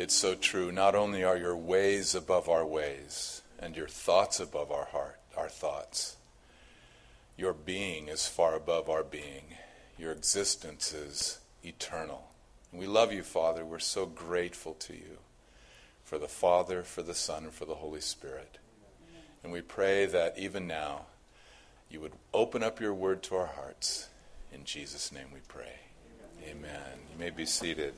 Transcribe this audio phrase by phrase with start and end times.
[0.00, 0.72] It's so true.
[0.72, 5.50] Not only are your ways above our ways and your thoughts above our heart, our
[5.50, 6.16] thoughts,
[7.36, 9.56] your being is far above our being.
[9.98, 12.30] Your existence is eternal.
[12.72, 13.62] We love you, Father.
[13.62, 15.18] We're so grateful to you
[16.02, 18.56] for the Father, for the Son, and for the Holy Spirit.
[19.44, 21.02] And we pray that even now
[21.90, 24.08] you would open up your word to our hearts.
[24.50, 25.80] In Jesus' name we pray.
[26.48, 27.00] Amen.
[27.12, 27.92] You may be seated.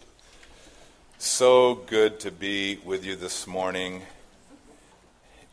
[1.25, 4.03] So good to be with you this morning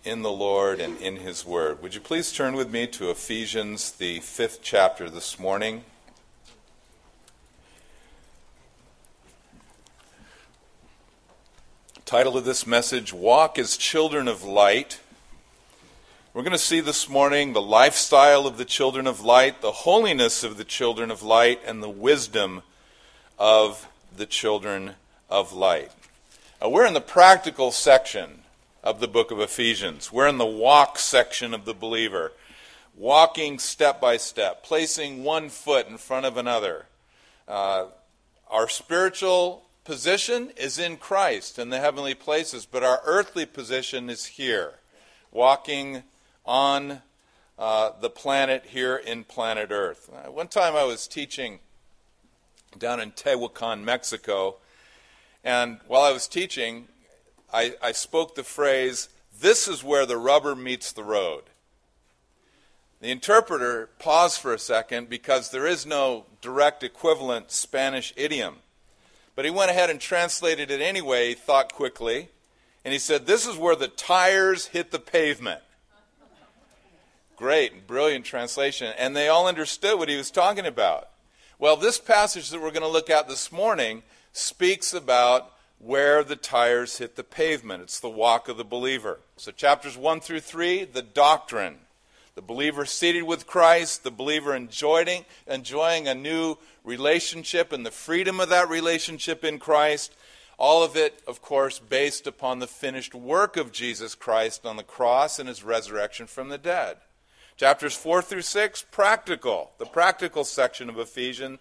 [0.04, 1.84] in the Lord and in His Word.
[1.84, 5.84] Would you please turn with me to Ephesians, the fifth chapter this morning?
[12.04, 15.00] Title of this message Walk as Children of Light.
[16.34, 20.44] We're going to see this morning the lifestyle of the children of light, the holiness
[20.44, 22.64] of the children of light, and the wisdom
[23.38, 24.96] of the children
[25.30, 25.92] of light.
[26.66, 28.40] We're in the practical section
[28.84, 30.12] of the book of Ephesians.
[30.12, 32.34] We're in the walk section of the believer,
[32.98, 36.86] walking step by step, placing one foot in front of another.
[37.48, 37.86] Uh,
[38.50, 44.26] our spiritual position is in Christ in the heavenly places, but our earthly position is
[44.26, 44.76] here,
[45.32, 46.04] walking
[46.46, 47.02] on
[47.58, 50.10] uh, the planet here in planet Earth.
[50.14, 51.60] Uh, one time I was teaching
[52.78, 54.58] down in Tehuacan, Mexico,
[55.44, 56.88] and while I was teaching,
[57.54, 59.10] I, I spoke the phrase,
[59.40, 61.44] This is where the rubber meets the road.
[63.02, 68.58] The interpreter paused for a second because there is no direct equivalent Spanish idiom.
[69.36, 72.28] But he went ahead and translated it anyway, thought quickly,
[72.84, 75.62] and he said, This is where the tires hit the pavement.
[77.38, 78.94] Great, and brilliant translation.
[78.98, 81.08] And they all understood what he was talking about.
[81.58, 86.36] Well, this passage that we're going to look at this morning speaks about where the
[86.36, 87.84] tires hit the pavement.
[87.84, 89.20] It's the walk of the believer.
[89.38, 91.78] So, chapters 1 through 3, the doctrine.
[92.36, 98.40] The believer seated with Christ, the believer enjoying, enjoying a new relationship and the freedom
[98.40, 100.14] of that relationship in Christ.
[100.58, 104.84] All of it, of course, based upon the finished work of Jesus Christ on the
[104.84, 106.98] cross and his resurrection from the dead.
[107.58, 109.72] Chapters 4 through 6, practical.
[109.78, 111.60] The practical section of Ephesians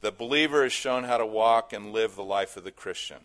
[0.00, 3.18] the believer is shown how to walk and live the life of the Christian.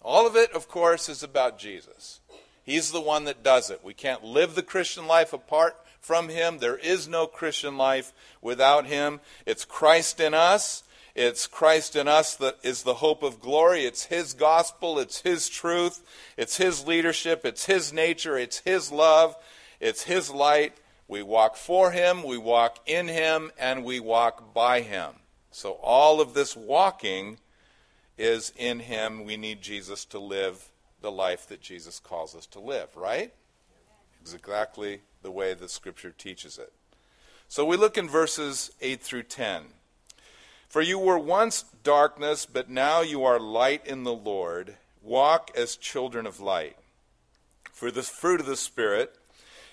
[0.00, 2.20] All of it, of course, is about Jesus.
[2.64, 3.84] He's the one that does it.
[3.84, 6.58] We can't live the Christian life apart from Him.
[6.58, 9.20] There is no Christian life without Him.
[9.46, 10.82] It's Christ in us.
[11.14, 13.84] It's Christ in us that is the hope of glory.
[13.84, 14.98] It's His gospel.
[14.98, 16.02] It's His truth.
[16.36, 17.44] It's His leadership.
[17.44, 18.38] It's His nature.
[18.38, 19.36] It's His love.
[19.80, 20.74] It's His light.
[21.08, 22.22] We walk for Him.
[22.22, 23.52] We walk in Him.
[23.58, 25.10] And we walk by Him.
[25.52, 27.38] So all of this walking
[28.18, 29.24] is in Him.
[29.24, 30.70] We need Jesus to live
[31.00, 33.32] the life that Jesus calls us to live, right?
[34.20, 36.72] Exactly the way the Scripture teaches it.
[37.48, 39.64] So we look in verses 8 through 10.
[40.68, 44.76] For you were once darkness, but now you are light in the Lord.
[45.02, 46.76] Walk as children of light.
[47.70, 49.18] For the fruit of the Spirit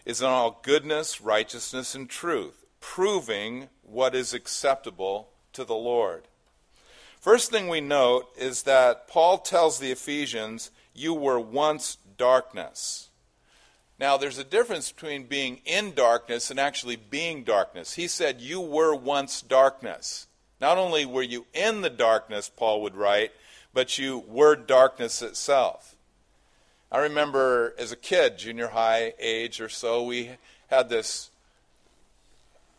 [0.04, 6.24] is in all goodness, righteousness, and truth, proving what is acceptable to the Lord.
[7.20, 13.10] First thing we note is that Paul tells the Ephesians, You were once darkness.
[14.00, 17.96] Now, there's a difference between being in darkness and actually being darkness.
[17.96, 20.28] He said, You were once darkness.
[20.62, 23.32] Not only were you in the darkness, Paul would write,
[23.74, 25.96] but you were darkness itself.
[26.92, 30.32] I remember as a kid, junior high age or so, we
[30.68, 31.30] had this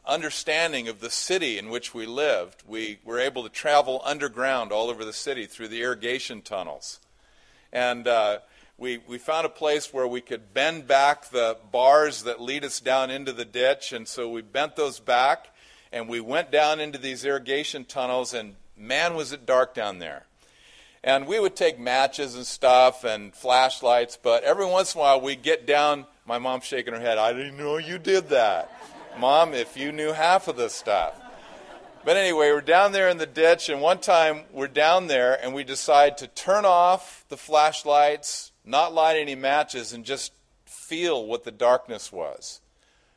[0.07, 2.63] understanding of the city in which we lived.
[2.67, 7.01] We were able to travel underground all over the city through the irrigation tunnels.
[7.73, 8.39] And uh,
[8.79, 12.81] we, we found a place where we could bend back the bars that lead us
[12.81, 13.93] down into the ditch.
[13.93, 15.49] And so we bent those back
[15.93, 20.27] and we went down into these irrigation tunnels, and man, was it dark down there.
[21.03, 25.21] And we would take matches and stuff and flashlights, but every once in a while
[25.21, 26.07] we'd get down.
[26.27, 27.19] My mom's shaking her head.
[27.19, 28.71] I didn't know you did that.
[29.19, 31.15] Mom, if you knew half of this stuff.
[32.05, 35.53] But anyway, we're down there in the ditch, and one time we're down there and
[35.53, 40.33] we decide to turn off the flashlights, not light any matches, and just
[40.65, 42.61] feel what the darkness was.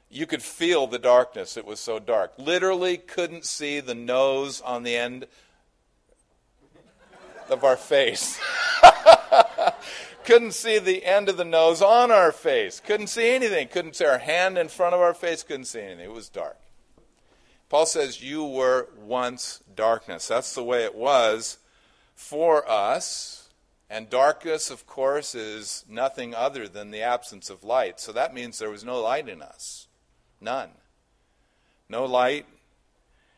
[0.10, 2.34] You could feel the darkness, it was so dark.
[2.38, 5.28] Literally couldn't see the nose on the end
[7.50, 8.40] of our face.
[10.24, 12.80] couldn't see the end of the nose on our face.
[12.80, 13.68] Couldn't see anything.
[13.68, 15.44] Couldn't see our hand in front of our face.
[15.44, 16.06] Couldn't see anything.
[16.06, 16.58] It was dark.
[17.70, 20.28] Paul says, You were once darkness.
[20.28, 21.58] That's the way it was
[22.16, 23.44] for us
[23.90, 28.00] And darkness, of course, is nothing other than the absence of light.
[28.00, 29.88] So that means there was no light in us.
[30.42, 30.72] None.
[31.88, 32.48] No light.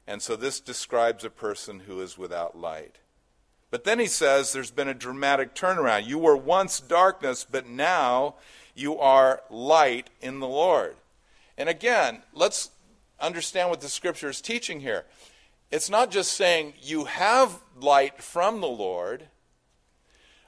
[0.07, 2.99] And so this describes a person who is without light.
[3.75, 6.05] But then he says there's been a dramatic turnaround.
[6.05, 8.35] You were once darkness, but now
[8.73, 10.95] you are light in the Lord.
[11.57, 12.69] And again, let's
[13.19, 15.03] understand what the scripture is teaching here.
[15.71, 19.25] It's not just saying you have light from the Lord,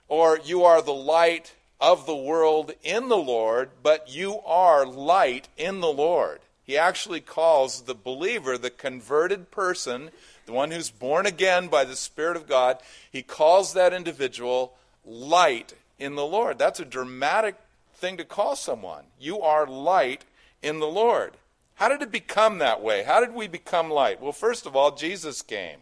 [0.07, 5.50] or you are the light of the world in the Lord, but you are light
[5.57, 6.39] in the Lord.
[6.63, 10.12] He actually calls the believer, the converted person,
[10.48, 12.80] the one who's born again by the Spirit of God,
[13.12, 14.74] he calls that individual
[15.06, 16.58] light in the Lord.
[16.58, 17.56] That's a dramatic
[17.94, 19.04] thing to call someone.
[19.20, 20.24] You are light
[20.64, 21.34] in the Lord.
[21.76, 23.04] How did it become that way?
[23.04, 24.22] How did we become light?
[24.22, 25.80] Well, first of all, Jesus came.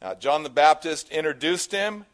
[0.00, 2.06] Now, John the Baptist introduced him,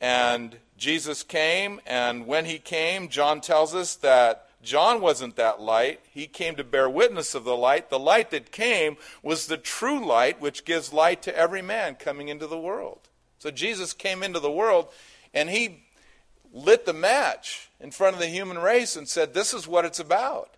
[0.00, 6.00] and Jesus came, and when he came, John tells us that John wasn't that light.
[6.10, 7.88] He came to bear witness of the light.
[7.88, 12.28] The light that came was the true light, which gives light to every man coming
[12.28, 13.08] into the world.
[13.38, 14.88] So Jesus came into the world,
[15.32, 15.84] and he
[16.52, 20.00] lit the match in front of the human race and said, This is what it's
[20.00, 20.56] about.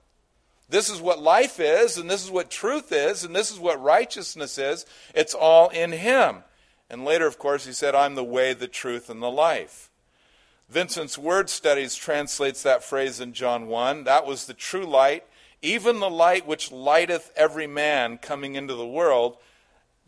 [0.68, 3.80] This is what life is, and this is what truth is, and this is what
[3.80, 4.86] righteousness is.
[5.14, 6.44] It's all in Him.
[6.90, 9.90] And later, of course, He said, I'm the way, the truth, and the life.
[10.68, 14.04] Vincent's Word Studies translates that phrase in John 1.
[14.04, 15.24] That was the true light,
[15.60, 19.36] even the light which lighteth every man coming into the world.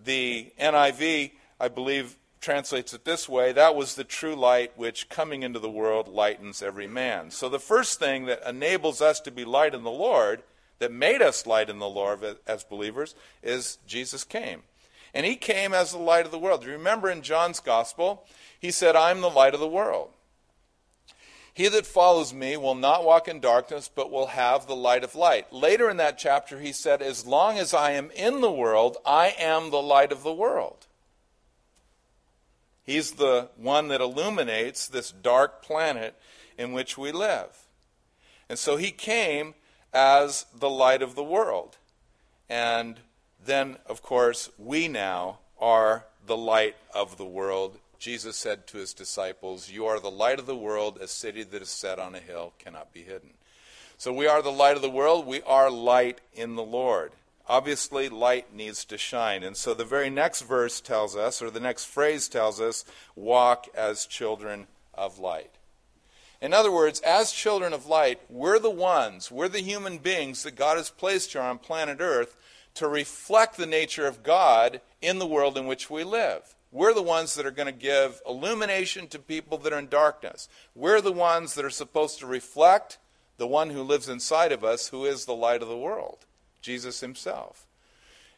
[0.02, 5.42] The NIV, I believe, translates it this way that was the true light which coming
[5.42, 7.30] into the world lightens every man.
[7.30, 10.42] So the first thing that enables us to be light in the Lord,
[10.78, 14.62] that made us light in the Lord as believers, is Jesus came.
[15.14, 16.66] And he came as the light of the world.
[16.66, 18.26] Remember in John's gospel,
[18.60, 20.10] he said, I'm the light of the world.
[21.54, 25.14] He that follows me will not walk in darkness, but will have the light of
[25.14, 25.52] light.
[25.52, 29.36] Later in that chapter, he said, As long as I am in the world, I
[29.38, 30.86] am the light of the world.
[32.82, 36.16] He's the one that illuminates this dark planet
[36.58, 37.56] in which we live.
[38.48, 39.54] And so he came
[39.92, 41.76] as the light of the world.
[42.48, 42.98] And
[43.42, 47.78] then, of course, we now are the light of the world.
[48.04, 50.98] Jesus said to his disciples, You are the light of the world.
[51.00, 53.30] A city that is set on a hill cannot be hidden.
[53.96, 55.26] So we are the light of the world.
[55.26, 57.12] We are light in the Lord.
[57.48, 59.42] Obviously, light needs to shine.
[59.42, 62.84] And so the very next verse tells us, or the next phrase tells us,
[63.16, 65.52] walk as children of light.
[66.42, 70.56] In other words, as children of light, we're the ones, we're the human beings that
[70.56, 72.36] God has placed here on planet Earth
[72.74, 76.54] to reflect the nature of God in the world in which we live.
[76.74, 80.48] We're the ones that are going to give illumination to people that are in darkness.
[80.74, 82.98] We're the ones that are supposed to reflect
[83.36, 86.26] the one who lives inside of us, who is the light of the world.
[86.60, 87.68] Jesus himself.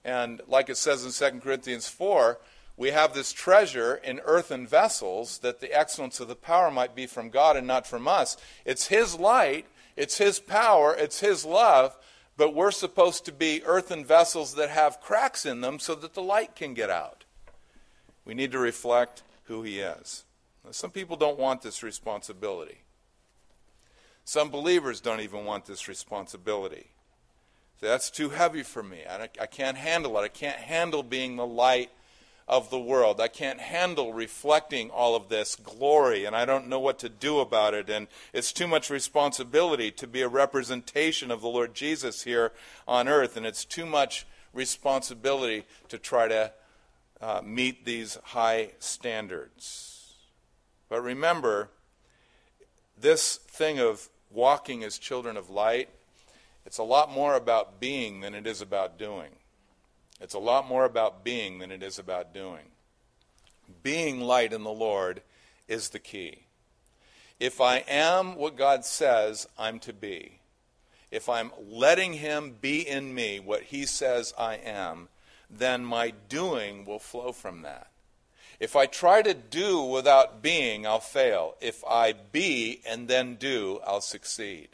[0.05, 2.39] And like it says in 2 Corinthians 4,
[2.77, 7.07] we have this treasure in earthen vessels that the excellence of the power might be
[7.07, 8.37] from God and not from us.
[8.67, 9.65] It's His light,
[9.97, 11.97] it's His power, it's His love,
[12.37, 16.23] but we're supposed to be earthen vessels that have cracks in them so that the
[16.23, 17.25] light can get out.
[18.27, 20.25] We need to reflect who He is.
[20.65, 22.81] Now, some people don't want this responsibility.
[24.25, 26.89] Some believers don't even want this responsibility.
[27.81, 29.03] That's too heavy for me.
[29.09, 30.23] I, I can't handle it.
[30.23, 31.91] I can't handle being the light
[32.49, 33.21] of the world.
[33.21, 37.41] I can't handle reflecting all of this glory, and I don't know what to do
[37.41, 37.91] about it.
[37.91, 42.53] And it's too much responsibility to be a representation of the Lord Jesus here
[42.89, 46.53] on earth, and it's too much responsibility to try to
[47.21, 50.15] uh, meet these high standards.
[50.89, 51.71] But remember,
[52.99, 55.89] this thing of walking as children of light
[56.67, 59.31] it's a lot more about being than it is about doing.
[60.21, 62.65] It's a lot more about being than it is about doing.
[63.85, 65.23] Being light in the Lord
[65.69, 66.41] is the key.
[67.39, 70.41] If I am what God says I'm to be,
[71.13, 75.09] if I'm letting Him be in me what He says I am,
[75.49, 77.91] then my doing will flow from that.
[78.59, 81.57] If I try to do without being, I'll fail.
[81.61, 84.69] If I be and then do, I'll succeed.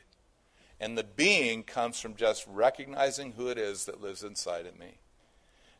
[0.81, 4.99] And the being comes from just recognizing who it is that lives inside of me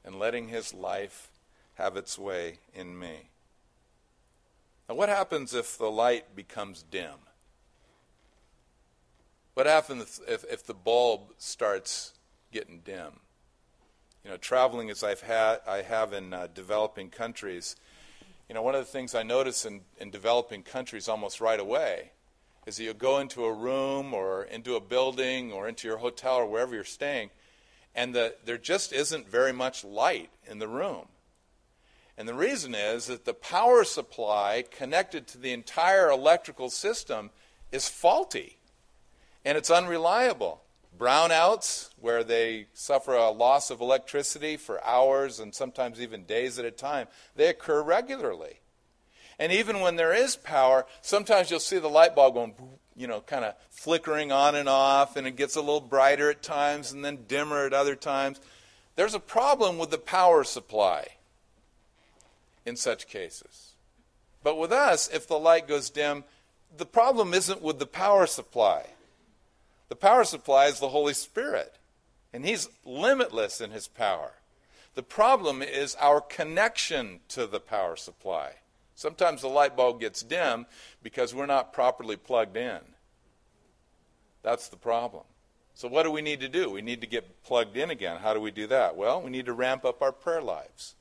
[0.05, 1.31] and letting his life
[1.75, 3.31] have its way in me.
[4.89, 7.27] Now, what happens if the light becomes dim?
[9.55, 12.13] What happens if, if the bulb starts
[12.53, 13.21] getting dim?
[14.25, 17.77] You know, traveling as I've had, I have in uh, developing countries,
[18.49, 22.13] You know, one of the things I notice in, in developing countries almost right away
[22.67, 26.37] is that you go into a room or into a building or into your hotel
[26.37, 27.31] or wherever you're staying,
[27.95, 31.07] and the, there just isn't very much light in the room.
[32.17, 37.31] And the reason is that the power supply connected to the entire electrical system
[37.73, 38.59] is faulty
[39.45, 40.62] and it's unreliable.
[41.03, 46.65] Brownouts, where they suffer a loss of electricity for hours and sometimes even days at
[46.65, 48.61] a time, they occur regularly.
[49.37, 52.55] And even when there is power, sometimes you'll see the light bulb going,
[52.95, 56.41] you know, kind of flickering on and off, and it gets a little brighter at
[56.41, 58.41] times and then dimmer at other times.
[58.95, 61.09] There's a problem with the power supply
[62.65, 63.73] in such cases.
[64.45, 66.23] But with us, if the light goes dim,
[66.77, 68.87] the problem isn't with the power supply.
[69.93, 71.77] The power supply is the Holy Spirit,
[72.33, 74.37] and He's limitless in His power.
[74.95, 78.53] The problem is our connection to the power supply.
[78.95, 80.65] Sometimes the light bulb gets dim
[81.03, 82.81] because we're not properly plugged in.
[84.41, 85.25] That's the problem.
[85.75, 86.71] So, what do we need to do?
[86.71, 88.17] We need to get plugged in again.
[88.17, 88.97] How do we do that?
[88.97, 90.95] Well, we need to ramp up our prayer lives.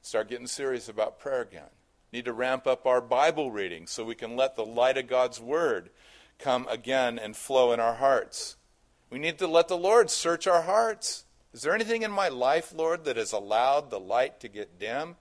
[0.00, 1.68] Start getting serious about prayer again.
[2.14, 5.38] Need to ramp up our Bible reading so we can let the light of God's
[5.38, 5.90] Word
[6.38, 8.56] come again and flow in our hearts.
[9.10, 11.24] We need to let the Lord search our hearts.
[11.52, 15.16] Is there anything in my life, Lord, that has allowed the light to get dim?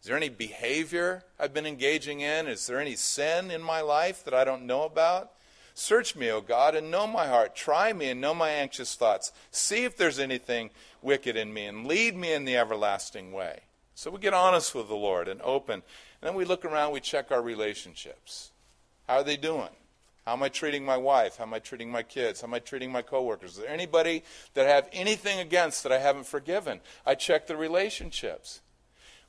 [0.00, 2.46] Is there any behavior I've been engaging in?
[2.46, 5.32] Is there any sin in my life that I don't know about?
[5.74, 7.54] Search me, O God, and know my heart.
[7.54, 9.32] Try me and know my anxious thoughts.
[9.50, 10.70] See if there's anything
[11.02, 13.60] wicked in me and lead me in the everlasting way.
[13.94, 15.82] So we get honest with the Lord and open.
[16.20, 18.52] And then we look around, we check our relationships.
[19.06, 19.68] How are they doing?
[20.26, 21.36] How am I treating my wife?
[21.36, 22.40] How am I treating my kids?
[22.40, 23.52] How am I treating my coworkers?
[23.52, 26.80] Is there anybody that I have anything against that I haven't forgiven?
[27.06, 28.60] I check the relationships.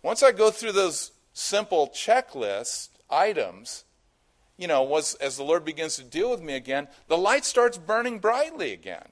[0.01, 3.84] Once I go through those simple checklist items,
[4.58, 7.77] you know, was, as the Lord begins to deal with me again, the light starts
[7.77, 9.10] burning brightly again.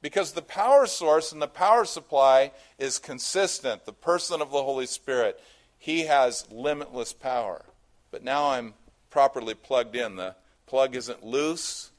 [0.00, 3.84] Because the power source and the power supply is consistent.
[3.84, 5.40] The person of the Holy Spirit,
[5.76, 7.64] He has limitless power.
[8.12, 8.74] But now I'm
[9.10, 10.14] properly plugged in.
[10.14, 11.90] The plug isn't loose,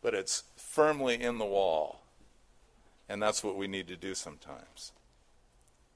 [0.00, 2.02] but it's firmly in the wall.
[3.08, 4.92] And that's what we need to do sometimes.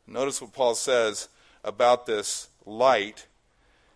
[0.07, 1.29] Notice what Paul says
[1.65, 3.27] about this light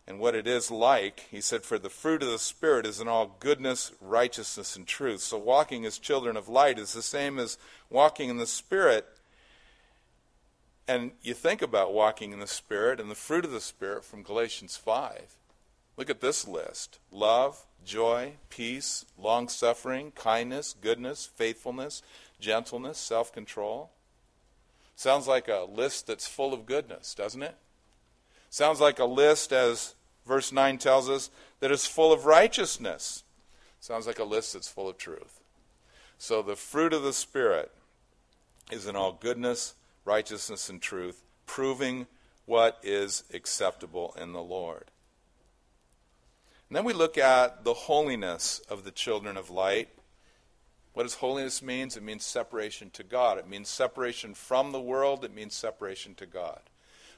[0.07, 1.27] and what it is like.
[1.31, 5.21] He said, For the fruit of the Spirit is in all goodness, righteousness, and truth.
[5.21, 7.59] So walking as children of light is the same as
[7.91, 9.07] walking in the Spirit.
[10.89, 14.25] And you think about walking in the Spirit and the fruit of the Spirit from
[14.25, 15.37] Galatians 5.
[16.01, 22.03] Look at this list love, joy, peace, long suffering, kindness, goodness, faithfulness,
[22.41, 23.91] gentleness, self control.
[24.97, 27.55] Sounds like a list that's full of goodness, doesn't it?
[28.49, 29.95] Sounds like a list, as
[30.27, 31.29] verse 9 tells us,
[31.61, 33.23] that is full of righteousness.
[33.79, 35.39] Sounds like a list that's full of truth.
[36.17, 37.73] So the fruit of the Spirit
[38.73, 39.75] is in all goodness,
[40.07, 42.07] righteousness, and truth, proving
[42.47, 44.85] what is acceptable in the Lord.
[46.71, 49.89] And then we look at the holiness of the children of light.
[50.93, 51.89] What does holiness mean?
[51.89, 53.39] It means separation to God.
[53.39, 55.25] It means separation from the world.
[55.25, 56.61] It means separation to God.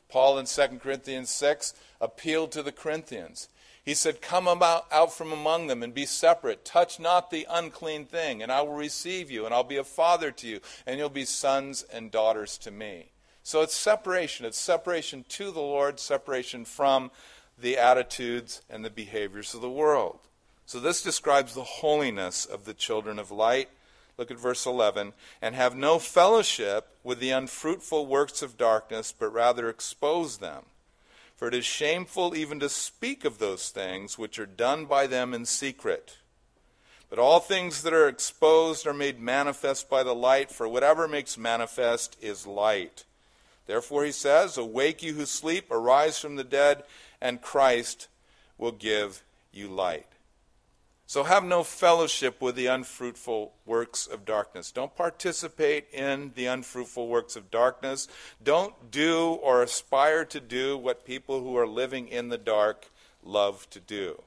[0.09, 3.51] Paul in 2 Corinthians 6 appealed to the Corinthians.
[3.85, 6.65] He said, Come about, out from among them and be separate.
[6.65, 10.31] Touch not the unclean thing, and I will receive you, and I'll be a father
[10.31, 13.13] to you, and you'll be sons and daughters to me.
[13.43, 14.47] So it's separation.
[14.47, 17.11] It's separation to the Lord, separation from
[17.59, 20.19] the attitudes and the behaviors of the world.
[20.67, 23.69] So this describes the holiness of the children of light.
[24.17, 25.13] Look at verse 11.
[25.41, 30.65] And have no fellowship with the unfruitful works of darkness, but rather expose them.
[31.37, 35.35] For it is shameful even to speak of those things which are done by them
[35.35, 36.19] in secret.
[37.11, 41.37] But all things that are exposed are made manifest by the light, for whatever makes
[41.37, 43.05] manifest is light.
[43.67, 46.85] Therefore he says, Awake you who sleep, arise from the dead,
[47.23, 48.09] and Christ
[48.59, 50.07] will give you light.
[51.07, 54.73] So have no fellowship with the unfruitful works of darkness.
[54.73, 58.09] Don't participate in the unfruitful works of darkness.
[58.43, 62.91] Don't do or aspire to do what people who are living in the dark
[63.23, 64.23] love to do.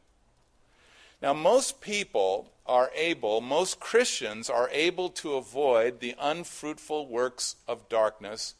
[1.21, 7.89] Now, most people are able, most Christians are able to avoid the unfruitful works of
[7.89, 8.53] darkness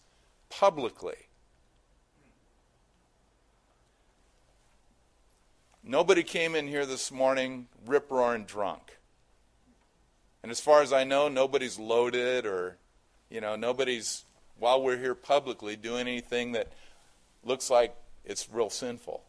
[0.50, 1.28] publicly.
[5.88, 8.98] Nobody came in here this morning rip roaring drunk.
[10.42, 12.78] And as far as I know, nobody's loaded or,
[13.30, 14.24] you know, nobody's,
[14.58, 16.74] while we're here publicly, doing anything that
[17.44, 19.22] looks like it's real sinful.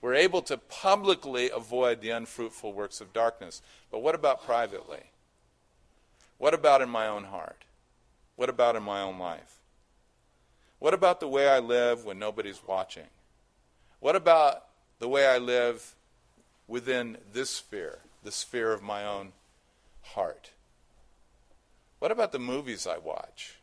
[0.00, 3.60] We're able to publicly avoid the unfruitful works of darkness.
[3.90, 5.10] But what about privately?
[6.38, 7.64] What about in my own heart?
[8.36, 9.58] What about in my own life?
[10.78, 13.08] What about the way I live when nobody's watching?
[13.98, 14.64] What about
[15.00, 15.94] the way I live
[16.68, 19.32] within this sphere, the sphere of my own
[20.02, 20.50] heart?
[21.98, 23.56] What about the movies I watch?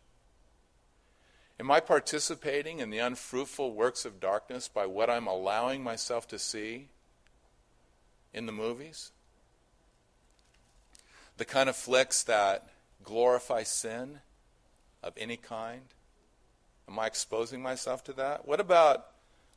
[1.59, 6.39] Am I participating in the unfruitful works of darkness by what I'm allowing myself to
[6.39, 6.89] see
[8.33, 9.11] in the movies?
[11.37, 12.67] The kind of flicks that
[13.03, 14.19] glorify sin
[15.03, 15.81] of any kind?
[16.87, 18.47] Am I exposing myself to that?
[18.47, 19.07] What about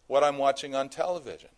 [0.06, 1.50] what I'm watching on television?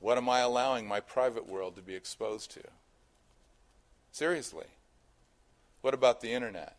[0.00, 2.62] What am I allowing my private world to be exposed to?
[4.10, 4.66] Seriously.
[5.82, 6.76] What about the internet?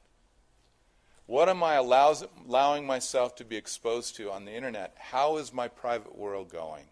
[1.27, 4.95] What am I allows, allowing myself to be exposed to on the internet?
[4.97, 6.85] How is my private world going?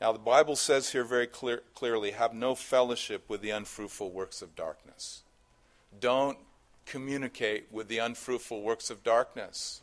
[0.00, 4.42] Now, the Bible says here very clear, clearly have no fellowship with the unfruitful works
[4.42, 5.22] of darkness.
[5.98, 6.38] Don't
[6.84, 9.82] communicate with the unfruitful works of darkness.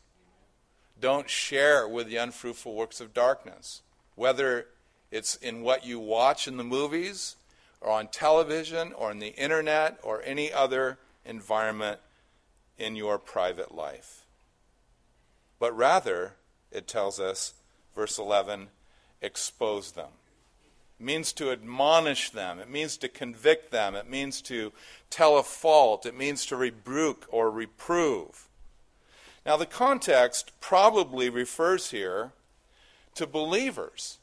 [0.99, 3.81] Don't share with the unfruitful works of darkness.
[4.15, 4.67] Whether
[5.11, 7.35] it's in what you watch in the movies,
[7.81, 11.99] or on television, or on the internet, or any other environment
[12.77, 14.25] in your private life.
[15.59, 16.33] But rather,
[16.71, 17.53] it tells us,
[17.95, 18.67] verse 11,
[19.21, 20.09] expose them.
[20.99, 22.59] It means to admonish them.
[22.59, 23.95] It means to convict them.
[23.95, 24.71] It means to
[25.09, 26.05] tell a fault.
[26.05, 28.47] It means to rebuke or reprove.
[29.45, 32.31] Now, the context probably refers here
[33.15, 34.19] to believers.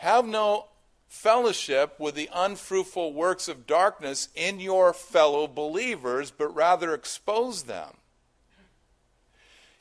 [0.00, 0.64] Have no
[1.08, 7.90] fellowship with the unfruitful works of darkness in your fellow believers, but rather expose them.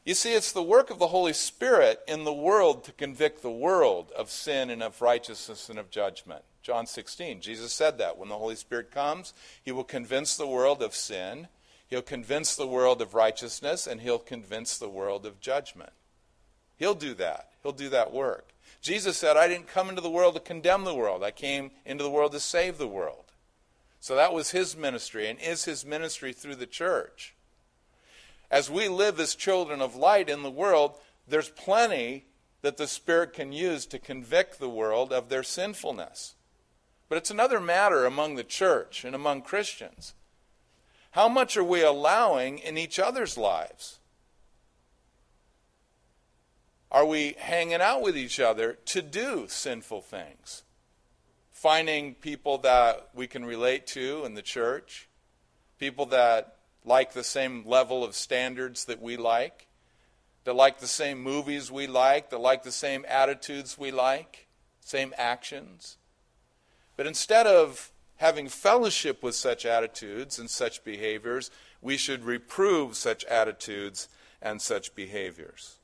[0.03, 3.49] You see, it's the work of the Holy Spirit in the world to convict the
[3.49, 6.43] world of sin and of righteousness and of judgment.
[6.61, 8.17] John 16, Jesus said that.
[8.17, 11.47] When the Holy Spirit comes, he will convince the world of sin,
[11.87, 15.93] he'll convince the world of righteousness, and he'll convince the world of judgment.
[16.75, 17.51] He'll do that.
[17.63, 18.49] He'll do that work.
[18.81, 22.03] Jesus said, I didn't come into the world to condemn the world, I came into
[22.03, 23.25] the world to save the world.
[23.99, 27.35] So that was his ministry and is his ministry through the church.
[28.49, 30.93] As we live as children of light in the world,
[31.27, 32.25] there's plenty
[32.61, 36.35] that the Spirit can use to convict the world of their sinfulness.
[37.07, 40.13] But it's another matter among the church and among Christians.
[41.11, 43.98] How much are we allowing in each other's lives?
[46.91, 50.63] Are we hanging out with each other to do sinful things?
[51.51, 55.07] Finding people that we can relate to in the church,
[55.77, 59.67] people that like the same level of standards that we like,
[60.45, 64.47] that like the same movies we like, that like the same attitudes we like,
[64.79, 65.97] same actions.
[66.95, 73.23] But instead of having fellowship with such attitudes and such behaviors, we should reprove such
[73.25, 74.09] attitudes
[74.41, 75.78] and such behaviors.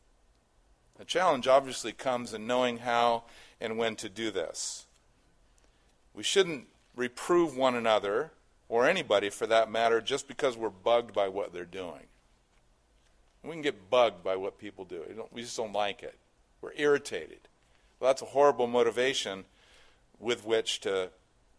[0.97, 3.23] The challenge obviously comes in knowing how
[3.59, 4.85] and when to do this.
[6.13, 8.31] We shouldn't reprove one another,
[8.69, 12.07] or anybody for that matter, just because we're bugged by what they're doing.
[13.43, 15.03] We can get bugged by what people do.
[15.31, 16.15] We just don't like it.
[16.61, 17.41] We're irritated.
[17.99, 19.45] Well, that's a horrible motivation
[20.19, 21.09] with which to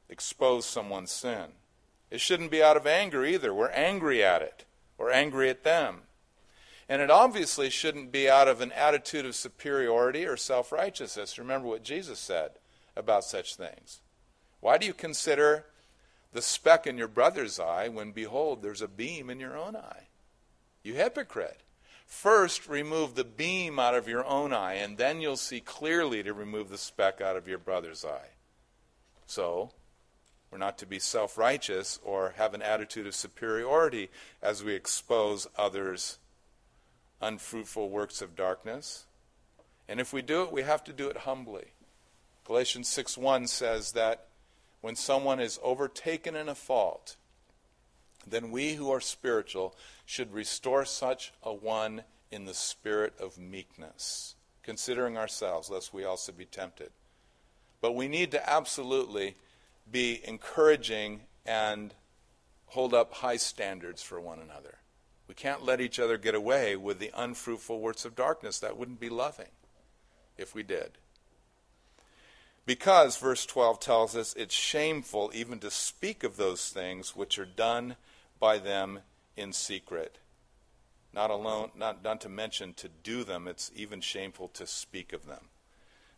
[0.08, 1.52] expose someone's sin.
[2.10, 3.54] It shouldn't be out of anger either.
[3.54, 4.64] We're angry at it.
[4.98, 6.02] We're angry at them.
[6.88, 11.38] And it obviously shouldn't be out of an attitude of superiority or self righteousness.
[11.38, 12.52] Remember what Jesus said
[12.96, 14.00] about such things.
[14.60, 15.66] Why do you consider
[16.32, 20.08] the speck in your brother's eye when, behold, there's a beam in your own eye?
[20.82, 21.60] You hypocrite.
[22.06, 26.32] First, remove the beam out of your own eye, and then you'll see clearly to
[26.32, 28.30] remove the speck out of your brother's eye.
[29.26, 29.72] So,
[30.50, 34.08] we're not to be self righteous or have an attitude of superiority
[34.40, 36.18] as we expose others'
[37.20, 39.06] unfruitful works of darkness.
[39.88, 41.72] And if we do it, we have to do it humbly.
[42.44, 44.28] Galatians 6:1 says that
[44.80, 47.16] when someone is overtaken in a fault,
[48.26, 54.34] then we who are spiritual should restore such a one in the spirit of meekness,
[54.62, 56.90] considering ourselves, lest we also be tempted.
[57.80, 59.36] But we need to absolutely
[59.90, 61.94] be encouraging and
[62.66, 64.78] hold up high standards for one another.
[65.28, 68.58] We can't let each other get away with the unfruitful works of darkness.
[68.58, 69.50] That wouldn't be loving
[70.38, 70.92] if we did.
[72.64, 77.46] Because, verse 12 tells us, it's shameful even to speak of those things which are
[77.46, 77.96] done
[78.40, 79.00] by them
[79.36, 80.18] in secret.
[81.14, 83.48] not alone, not, not to mention to do them.
[83.48, 85.46] It's even shameful to speak of them.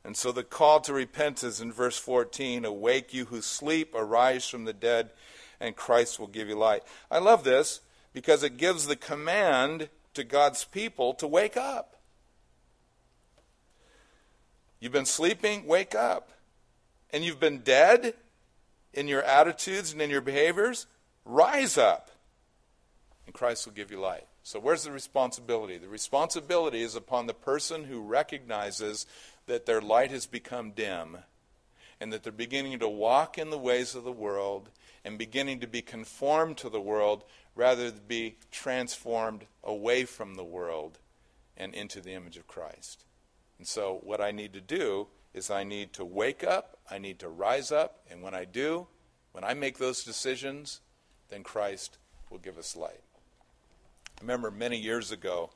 [0.04, 4.64] And so the call to repentance in verse 14 Awake you who sleep, arise from
[4.64, 5.10] the dead,
[5.60, 6.82] and Christ will give you light.
[7.10, 7.80] I love this
[8.18, 11.94] because it gives the command to God's people to wake up.
[14.80, 16.32] You've been sleeping, wake up.
[17.12, 18.14] And you've been dead
[18.92, 20.88] in your attitudes and in your behaviors,
[21.24, 22.10] rise up.
[23.24, 24.26] And Christ will give you light.
[24.42, 25.78] So, where's the responsibility?
[25.78, 29.06] The responsibility is upon the person who recognizes
[29.46, 31.18] that their light has become dim
[32.00, 34.70] and that they're beginning to walk in the ways of the world
[35.04, 37.22] and beginning to be conformed to the world
[37.58, 41.00] rather be transformed away from the world
[41.56, 43.04] and into the image of Christ.
[43.58, 47.18] And so, what I need to do is I need to wake up, I need
[47.18, 48.86] to rise up, and when I do,
[49.32, 50.80] when I make those decisions,
[51.30, 51.98] then Christ
[52.30, 53.02] will give us light.
[54.18, 55.50] I remember many years ago,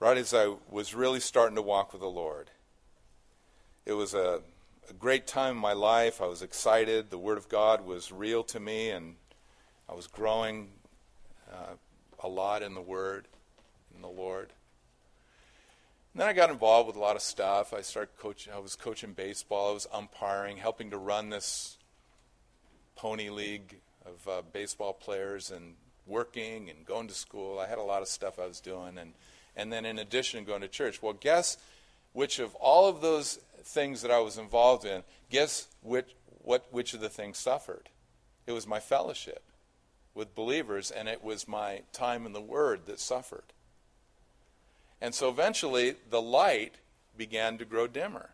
[0.00, 2.50] right as I was really starting to walk with the Lord,
[3.84, 4.40] it was a,
[4.88, 6.22] a great time in my life.
[6.22, 7.10] I was excited.
[7.10, 9.16] The Word of God was real to me, and
[9.90, 10.70] I was growing
[11.52, 11.74] uh,
[12.20, 13.26] a lot in the Word,
[13.94, 14.52] in the Lord.
[16.12, 17.72] And then I got involved with a lot of stuff.
[17.72, 18.52] I started coaching.
[18.52, 19.70] I was coaching baseball.
[19.70, 21.76] I was umpiring, helping to run this
[22.96, 25.74] pony league of uh, baseball players, and
[26.06, 27.58] working and going to school.
[27.58, 29.12] I had a lot of stuff I was doing, and
[29.54, 31.02] and then in addition going to church.
[31.02, 31.58] Well, guess
[32.12, 36.94] which of all of those things that I was involved in, guess which, what, which
[36.94, 37.90] of the things suffered?
[38.46, 39.42] It was my fellowship
[40.14, 43.52] with believers, and it was my time in the Word that suffered.
[45.00, 46.76] And so eventually, the light
[47.16, 48.30] began to grow dimmer.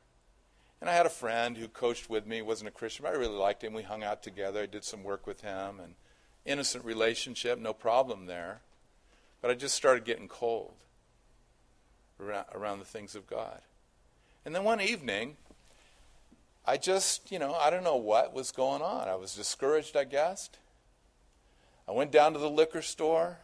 [0.80, 3.36] And I had a friend who coached with me, wasn't a Christian, but I really
[3.36, 3.72] liked him.
[3.72, 4.62] We hung out together.
[4.62, 5.94] I did some work with him, and
[6.44, 8.60] innocent relationship, no problem there.
[9.40, 10.74] But I just started getting cold
[12.20, 13.60] around, the things of God.
[14.44, 15.36] And then one evening,
[16.66, 19.08] I just, you know, I don't know what was going on.
[19.08, 20.58] I was discouraged, I guessed.
[21.86, 23.38] I went down to the liquor store,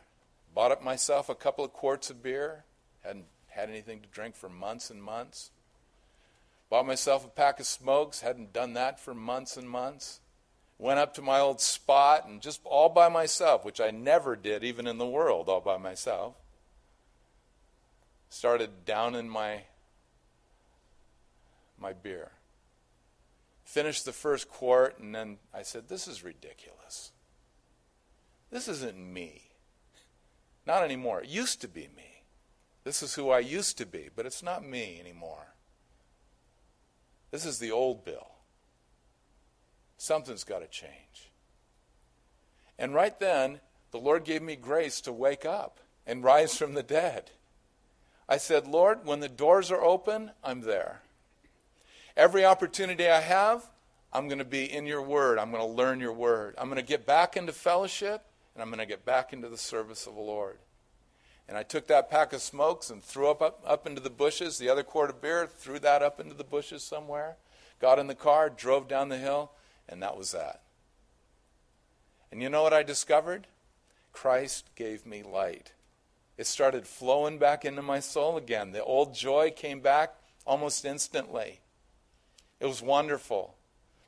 [0.55, 2.65] bought up myself a couple of quarts of beer,
[3.03, 5.51] hadn't had anything to drink for months and months.
[6.71, 10.21] Bought myself a pack of smokes, hadn't done that for months and months.
[10.79, 14.65] Went up to my old spot and just all by myself, which I never did,
[14.65, 16.37] even in the world, all by myself.
[18.31, 19.65] Started down in my
[21.79, 22.31] my beer.
[23.65, 27.13] Finished the first quart, and then I said, This is ridiculous.
[28.51, 29.43] This isn't me.
[30.67, 31.23] Not anymore.
[31.23, 32.25] It used to be me.
[32.85, 35.55] This is who I used to be, but it's not me anymore.
[37.31, 38.29] This is the old Bill.
[39.97, 41.31] Something's got to change.
[42.79, 43.61] And right then,
[43.91, 47.31] the Lord gave me grace to wake up and rise from the dead.
[48.29, 51.03] I said, Lord, when the doors are open, I'm there.
[52.17, 53.65] Every opportunity I have,
[54.13, 55.39] I'm going to be in your word.
[55.39, 56.55] I'm going to learn your word.
[56.57, 58.23] I'm going to get back into fellowship,
[58.61, 60.59] and I'm going to get back into the service of the Lord.
[61.49, 64.59] And I took that pack of smokes and threw up, up, up into the bushes.
[64.59, 67.39] The other quart of beer, threw that up into the bushes somewhere.
[67.81, 69.53] Got in the car, drove down the hill,
[69.89, 70.61] and that was that.
[72.31, 73.47] And you know what I discovered?
[74.13, 75.73] Christ gave me light.
[76.37, 78.73] It started flowing back into my soul again.
[78.73, 81.61] The old joy came back almost instantly.
[82.61, 83.55] It was wonderful.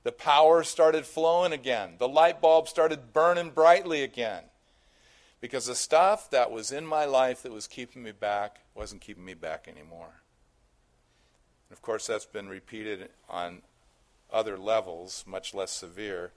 [0.05, 1.95] The power started flowing again.
[1.99, 4.45] The light bulb started burning brightly again.
[5.41, 9.25] Because the stuff that was in my life that was keeping me back wasn't keeping
[9.25, 10.23] me back anymore.
[11.69, 13.63] And of course, that's been repeated on
[14.33, 16.33] other levels, much less severe,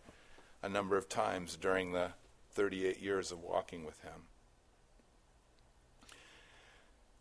[0.61, 2.09] a number of times during the
[2.53, 4.23] 38 years of walking with Him.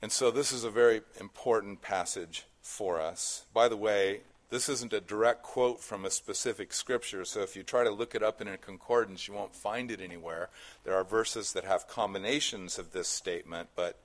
[0.00, 3.44] And so, this is a very important passage for us.
[3.52, 4.20] By the way,
[4.54, 8.14] this isn't a direct quote from a specific scripture, so if you try to look
[8.14, 10.48] it up in a concordance, you won't find it anywhere.
[10.84, 13.98] There are verses that have combinations of this statement, but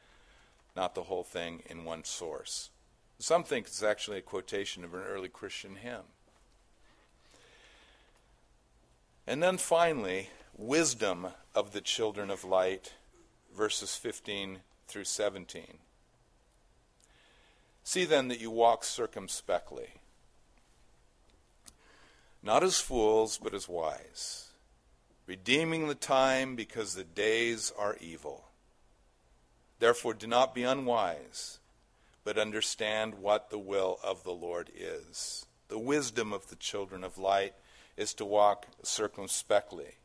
[0.75, 2.71] not the whole thing in one source.
[3.19, 6.09] Some think it's actually a quotation of an early Christian hymn.
[9.27, 12.93] And then finally, wisdom of the children of light,
[13.55, 15.77] verses 15 through 17.
[17.83, 19.89] See then that you walk circumspectly
[22.41, 24.49] not as fools, but as wise,
[25.25, 28.45] redeeming the time because the days are evil.
[29.79, 31.59] Therefore, do not be unwise,
[32.23, 35.45] but understand what the will of the Lord is.
[35.67, 37.53] The wisdom of the children of light
[37.95, 39.95] is to walk circumspectly.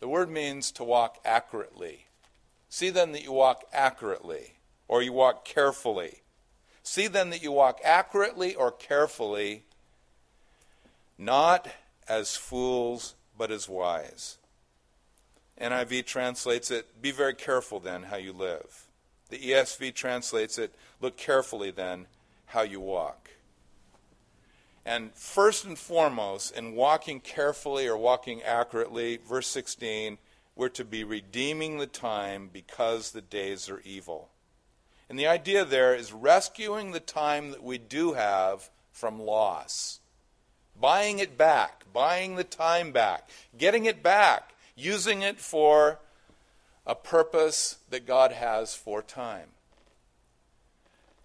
[0.00, 2.08] The word means to walk accurately,
[2.68, 6.22] See then that you walk accurately, or you walk carefully.
[6.82, 9.64] See then that you walk accurately or carefully,
[11.18, 11.68] not
[12.08, 14.38] as fools, but as wise.
[15.60, 18.86] NIV translates it, be very careful then how you live.
[19.28, 22.06] The ESV translates it, look carefully then
[22.46, 23.30] how you walk.
[24.86, 30.16] And first and foremost, in walking carefully or walking accurately, verse 16,
[30.56, 34.30] we're to be redeeming the time because the days are evil.
[35.10, 40.00] And the idea there is rescuing the time that we do have from loss.
[40.80, 45.98] Buying it back, buying the time back, getting it back, using it for
[46.86, 49.48] a purpose that God has for time.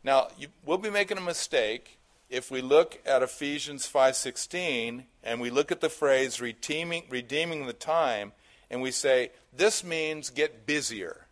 [0.03, 1.97] Now, you, we'll be making a mistake
[2.29, 7.73] if we look at Ephesians 5:16 and we look at the phrase redeeming, redeeming the
[7.73, 8.33] time
[8.69, 11.27] and we say this means get busier.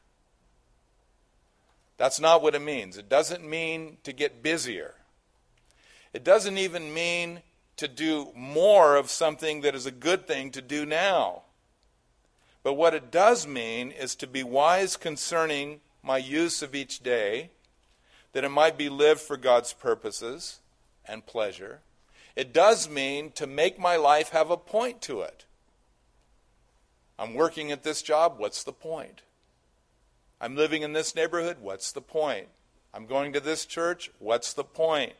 [1.97, 2.97] That's not what it means.
[2.97, 4.93] It doesn't mean to get busier.
[6.13, 7.41] It doesn't even mean
[7.81, 11.41] to do more of something that is a good thing to do now.
[12.61, 17.49] But what it does mean is to be wise concerning my use of each day,
[18.33, 20.59] that it might be lived for God's purposes,
[21.05, 21.79] and pleasure.
[22.35, 25.45] It does mean to make my life have a point to it.
[27.17, 29.23] I'm working at this job, what's the point?
[30.39, 32.49] I'm living in this neighborhood, what's the point?
[32.93, 35.13] I'm going to this church, what's the point?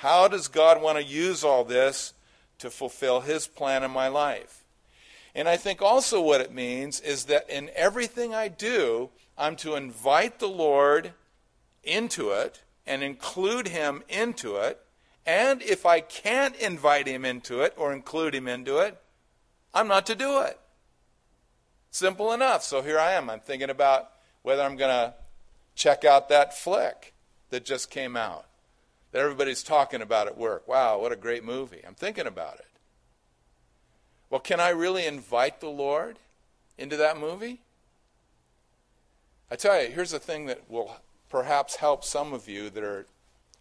[0.00, 2.12] How does God want to use all this
[2.58, 4.64] to fulfill His plan in my life?
[5.34, 9.74] And I think also what it means is that in everything I do, I'm to
[9.74, 11.12] invite the Lord
[11.82, 14.84] into it and include Him into it
[15.26, 19.00] and if I can't invite him into it or include him into it,
[19.72, 20.58] I'm not to do it.
[21.90, 22.62] Simple enough.
[22.64, 23.30] So here I am.
[23.30, 24.10] I'm thinking about
[24.42, 25.14] whether I'm going to
[25.74, 27.14] check out that flick
[27.50, 28.46] that just came out
[29.12, 30.66] that everybody's talking about at work.
[30.68, 31.82] Wow, what a great movie.
[31.86, 32.66] I'm thinking about it.
[34.28, 36.18] Well, can I really invite the Lord
[36.78, 37.60] into that movie?
[39.50, 40.96] I tell you, here's a thing that will
[41.28, 43.06] perhaps help some of you that are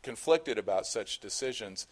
[0.03, 1.88] conflicted about such decisions,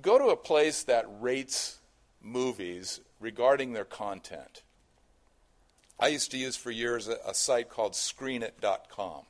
[0.00, 1.78] go to a place that rates
[2.22, 4.62] movies regarding their content.
[5.98, 9.22] I used to use for years a, a site called screenit.com.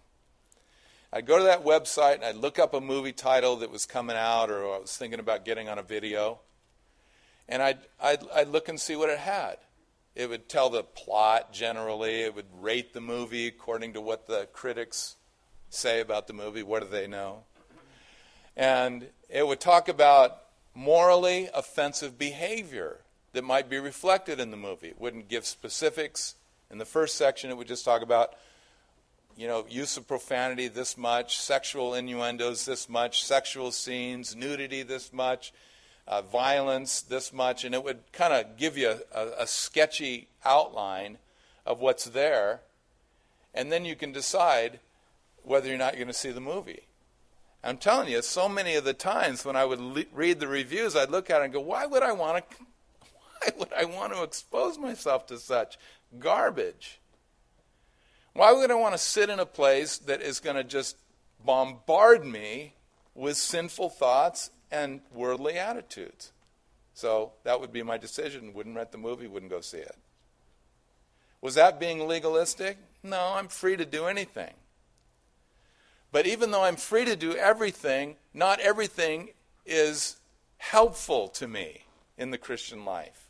[1.16, 4.18] I'd go to that website and I'd look up a movie title that was coming
[4.18, 6.40] out or I was thinking about getting on a video.
[7.48, 9.56] And I'd, I'd, I'd look and see what it had.
[10.14, 14.46] It would tell the plot generally, it would rate the movie according to what the
[14.52, 15.16] critics
[15.70, 16.62] say about the movie.
[16.62, 17.44] What do they know?
[18.54, 20.36] And it would talk about
[20.74, 22.98] morally offensive behavior
[23.32, 24.88] that might be reflected in the movie.
[24.88, 26.34] It wouldn't give specifics.
[26.70, 28.34] In the first section, it would just talk about,
[29.36, 35.12] you know, use of profanity this much, sexual innuendos this much, sexual scenes, nudity this
[35.12, 35.52] much,
[36.08, 41.18] uh, violence this much, and it would kind of give you a, a sketchy outline
[41.66, 42.60] of what's there,
[43.52, 44.80] and then you can decide
[45.42, 46.82] whether you're not going to see the movie.
[47.62, 50.94] I'm telling you, so many of the times when I would le- read the reviews,
[50.94, 52.56] I'd look at it and go, "Why would I want to?
[53.42, 55.78] Why would I want to expose myself to such
[56.18, 57.00] garbage?
[58.36, 60.96] Why would I want to sit in a place that is going to just
[61.44, 62.74] bombard me
[63.14, 66.32] with sinful thoughts and worldly attitudes?"
[66.92, 68.52] So that would be my decision.
[68.52, 69.96] Wouldn't rent the movie, wouldn't go see it.
[71.40, 72.78] Was that being legalistic?
[73.02, 74.54] No, I'm free to do anything.
[76.12, 79.30] But even though I'm free to do everything, not everything
[79.64, 80.16] is
[80.58, 81.84] helpful to me
[82.16, 83.28] in the Christian life.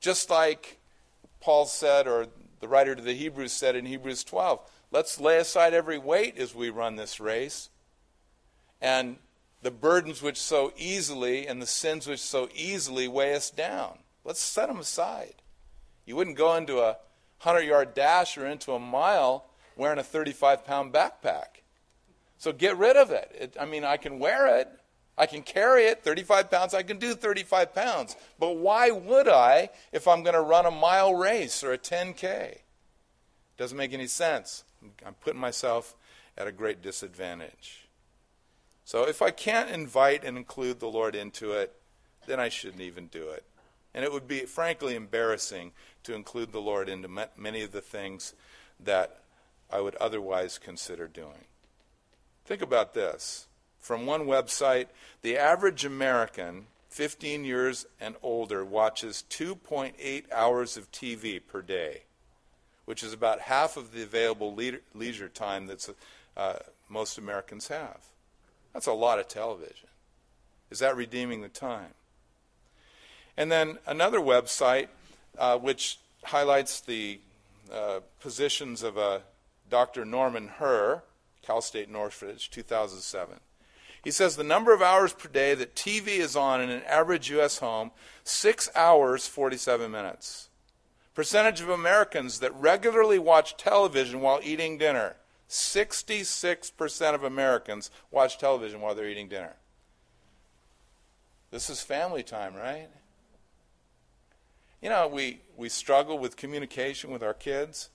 [0.00, 0.78] Just like
[1.40, 2.26] Paul said, or
[2.60, 6.54] the writer to the Hebrews said in Hebrews 12, let's lay aside every weight as
[6.54, 7.70] we run this race,
[8.80, 9.16] and
[9.62, 13.98] the burdens which so easily and the sins which so easily weigh us down.
[14.24, 15.34] Let's set them aside.
[16.06, 16.96] You wouldn't go into a
[17.42, 19.46] 100 yard dash or into a mile
[19.76, 21.62] wearing a 35 pound backpack.
[22.38, 23.30] So get rid of it.
[23.38, 23.56] it.
[23.60, 24.68] I mean, I can wear it,
[25.18, 28.16] I can carry it 35 pounds, I can do 35 pounds.
[28.38, 32.58] But why would I if I'm going to run a mile race or a 10K?
[33.58, 34.64] Doesn't make any sense.
[35.04, 35.94] I'm putting myself
[36.38, 37.86] at a great disadvantage.
[38.86, 41.74] So if I can't invite and include the Lord into it,
[42.26, 43.44] then I shouldn't even do it.
[43.92, 45.72] And it would be, frankly, embarrassing
[46.04, 48.34] to include the Lord into many of the things
[48.78, 49.20] that
[49.70, 51.44] I would otherwise consider doing.
[52.46, 53.46] Think about this.
[53.80, 54.86] From one website,
[55.22, 62.02] the average American, 15 years and older, watches 2.8 hours of TV per day.
[62.90, 64.52] which is about half of the available
[64.94, 65.88] leisure time that
[66.36, 66.54] uh,
[66.88, 68.00] most Americans have.
[68.72, 69.88] That's a lot of television.
[70.70, 71.94] Is that redeeming the time?
[73.36, 74.88] And then another website
[75.38, 77.20] uh, which highlights the
[77.72, 79.20] uh, positions of uh,
[79.68, 80.04] Dr.
[80.04, 81.04] Norman Herr,
[81.42, 83.38] Cal State Northridge, 2007.
[84.02, 87.30] He says the number of hours per day that TV is on in an average
[87.30, 87.58] U.S.
[87.58, 87.90] home,
[88.24, 90.48] 6 hours, 47 minutes.
[91.14, 95.16] Percentage of Americans that regularly watch television while eating dinner,
[95.48, 99.56] 66% of Americans watch television while they're eating dinner.
[101.50, 102.88] This is family time, right?
[104.80, 107.90] You know, we, we struggle with communication with our kids.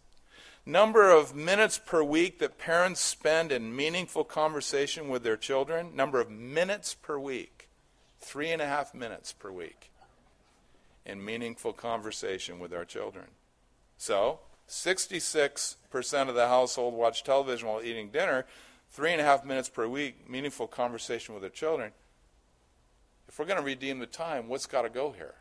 [0.66, 5.96] Number of minutes per week that parents spend in meaningful conversation with their children.
[5.96, 7.70] Number of minutes per week.
[8.20, 9.92] Three and a half minutes per week
[11.06, 13.26] in meaningful conversation with our children.
[13.98, 15.76] So, 66%
[16.30, 18.46] of the household watch television while eating dinner.
[18.90, 21.92] Three and a half minutes per week, meaningful conversation with their children.
[23.28, 25.36] If we're going to redeem the time, what's got to go here?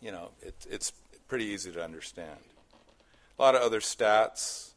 [0.00, 0.92] you know, it, it's
[1.26, 2.38] pretty easy to understand.
[3.38, 4.70] A lot of other stats.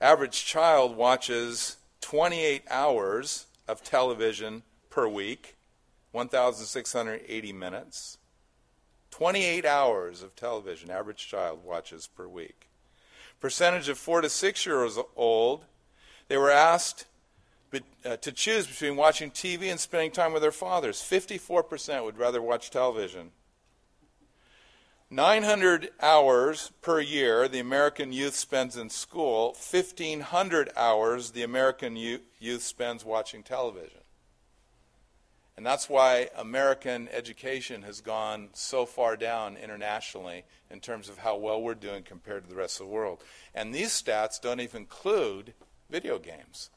[0.00, 5.56] Average child watches 28 hours of television per week,
[6.12, 8.18] 1,680 minutes.
[9.10, 12.68] 28 hours of television, average child watches per week.
[13.40, 15.64] Percentage of four to six years old,
[16.28, 17.06] they were asked
[18.04, 21.00] uh, to choose between watching TV and spending time with their fathers.
[21.00, 23.30] 54% would rather watch television
[25.08, 32.62] 900 hours per year the American youth spends in school, 1,500 hours the American youth
[32.62, 34.00] spends watching television.
[35.56, 41.36] And that's why American education has gone so far down internationally in terms of how
[41.36, 43.22] well we're doing compared to the rest of the world.
[43.54, 45.54] And these stats don't even include
[45.88, 46.68] video games.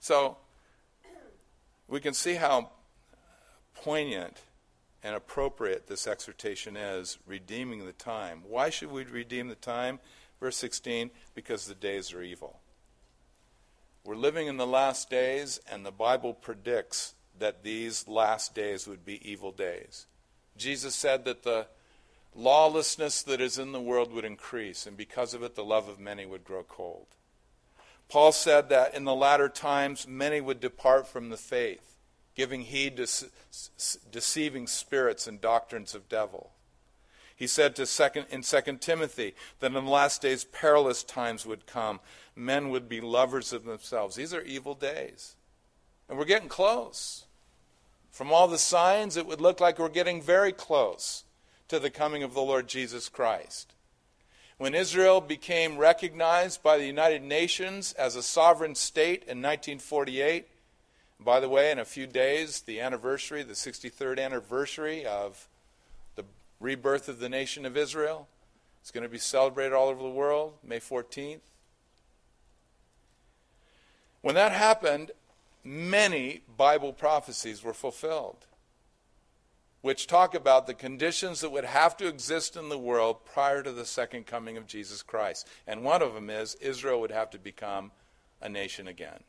[0.00, 0.38] So
[1.86, 2.70] we can see how
[3.74, 4.40] poignant
[5.04, 8.42] and appropriate this exhortation is, redeeming the time.
[8.48, 10.00] Why should we redeem the time?
[10.40, 12.58] Verse 16, because the days are evil.
[14.02, 19.04] We're living in the last days, and the Bible predicts that these last days would
[19.04, 20.06] be evil days.
[20.56, 21.66] Jesus said that the
[22.34, 26.00] lawlessness that is in the world would increase, and because of it, the love of
[26.00, 27.08] many would grow cold.
[28.08, 31.93] Paul said that in the latter times, many would depart from the faith
[32.34, 33.06] giving heed to
[34.10, 36.50] deceiving spirits and doctrines of devil.
[37.36, 41.66] He said to second, in 2 Timothy that in the last days perilous times would
[41.66, 42.00] come.
[42.36, 44.16] Men would be lovers of themselves.
[44.16, 45.34] These are evil days.
[46.08, 47.24] And we're getting close.
[48.10, 51.24] From all the signs, it would look like we're getting very close
[51.68, 53.72] to the coming of the Lord Jesus Christ.
[54.56, 60.46] When Israel became recognized by the United Nations as a sovereign state in 1948,
[61.24, 65.48] by the way, in a few days, the anniversary, the 63rd anniversary of
[66.16, 66.24] the
[66.60, 68.28] rebirth of the nation of Israel,
[68.84, 71.40] is going to be celebrated all over the world, May 14th.
[74.20, 75.10] When that happened,
[75.62, 78.46] many Bible prophecies were fulfilled,
[79.80, 83.72] which talk about the conditions that would have to exist in the world prior to
[83.72, 85.48] the second coming of Jesus Christ.
[85.66, 87.92] And one of them is Israel would have to become
[88.40, 89.24] a nation again.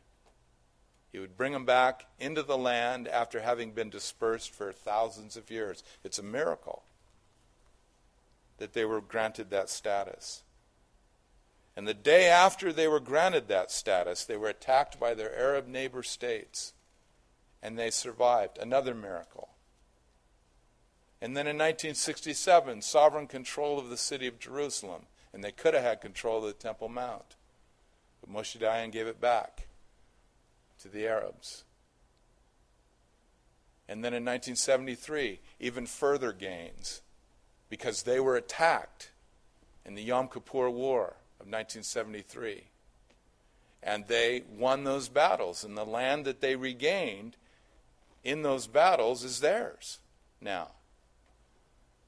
[1.16, 5.50] He would bring them back into the land after having been dispersed for thousands of
[5.50, 5.82] years.
[6.04, 6.84] It's a miracle
[8.58, 10.44] that they were granted that status.
[11.74, 15.70] And the day after they were granted that status, they were attacked by their Arab
[15.70, 16.74] neighbor states.
[17.64, 18.58] And they survived.
[18.58, 19.48] Another miracle.
[21.22, 25.04] And then in 1967, sovereign control of the city of Jerusalem.
[25.32, 27.38] And they could have had control of the Temple Mount.
[28.20, 29.68] But Moshe Dayan gave it back
[30.86, 31.64] to the Arabs.
[33.88, 37.02] And then in 1973, even further gains
[37.70, 39.12] because they were attacked
[39.84, 42.66] in the Yom Kippur War of 1973.
[43.82, 47.36] And they won those battles, and the land that they regained
[48.24, 50.00] in those battles is theirs
[50.40, 50.70] now.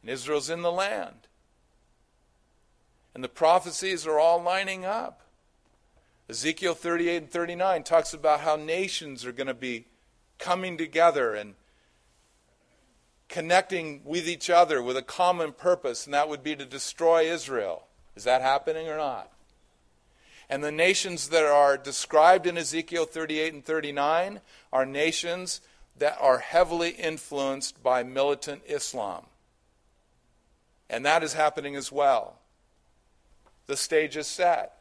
[0.01, 1.27] And Israel's in the land.
[3.13, 5.21] And the prophecies are all lining up.
[6.29, 9.85] Ezekiel 38 and 39 talks about how nations are going to be
[10.39, 11.55] coming together and
[13.29, 17.87] connecting with each other with a common purpose, and that would be to destroy Israel.
[18.15, 19.31] Is that happening or not?
[20.49, 25.61] And the nations that are described in Ezekiel 38 and 39 are nations
[25.97, 29.25] that are heavily influenced by militant Islam.
[30.89, 32.39] And that is happening as well.
[33.65, 34.76] The stage is set.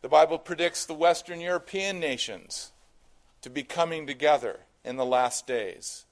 [0.00, 2.72] The Bible predicts the Western European nations
[3.42, 6.06] to be coming together in the last days,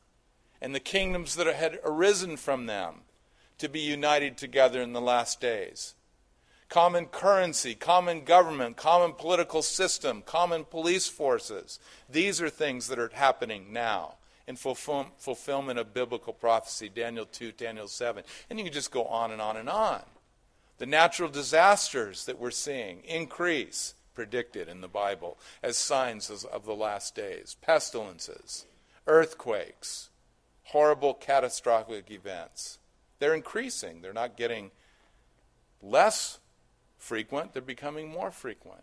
[0.61, 3.03] and the kingdoms that had arisen from them
[3.59, 5.95] to be united together in the last days.
[6.68, 11.78] Common currency, common government, common political system, common police forces.
[12.11, 14.16] These are things that are happening now
[14.49, 18.24] in fulfill, fulfillment of biblical prophecy, Daniel 2, Daniel 7.
[18.51, 20.03] And you can just go on and on and on.
[20.79, 26.74] The natural disasters that we're seeing increase, predicted in the Bible, as signs of the
[26.74, 28.66] last days pestilences,
[29.07, 30.11] earthquakes,
[30.64, 32.79] horrible catastrophic events.
[33.18, 34.70] They're increasing, they're not getting
[35.81, 36.39] less
[36.99, 38.83] frequent, they're becoming more frequent.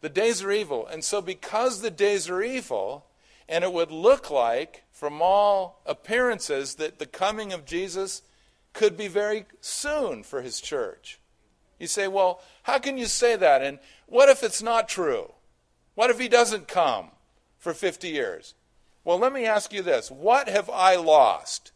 [0.00, 0.86] The days are evil.
[0.86, 3.06] And so, because the days are evil,
[3.48, 8.22] and it would look like, from all appearances, that the coming of Jesus
[8.72, 11.18] could be very soon for his church.
[11.78, 13.62] You say, well, how can you say that?
[13.62, 15.32] And what if it's not true?
[15.94, 17.08] What if he doesn't come
[17.58, 18.54] for 50 years?
[19.02, 21.72] Well, let me ask you this What have I lost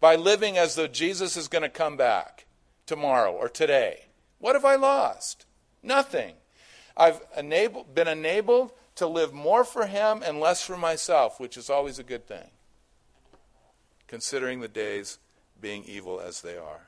[0.00, 2.46] by living as though Jesus is going to come back
[2.86, 4.06] tomorrow or today?
[4.38, 5.46] What have I lost?
[5.82, 6.34] Nothing.
[6.96, 11.70] I've enabled, been enabled to live more for him and less for myself, which is
[11.70, 12.50] always a good thing,
[14.06, 15.18] considering the days
[15.60, 16.86] being evil as they are.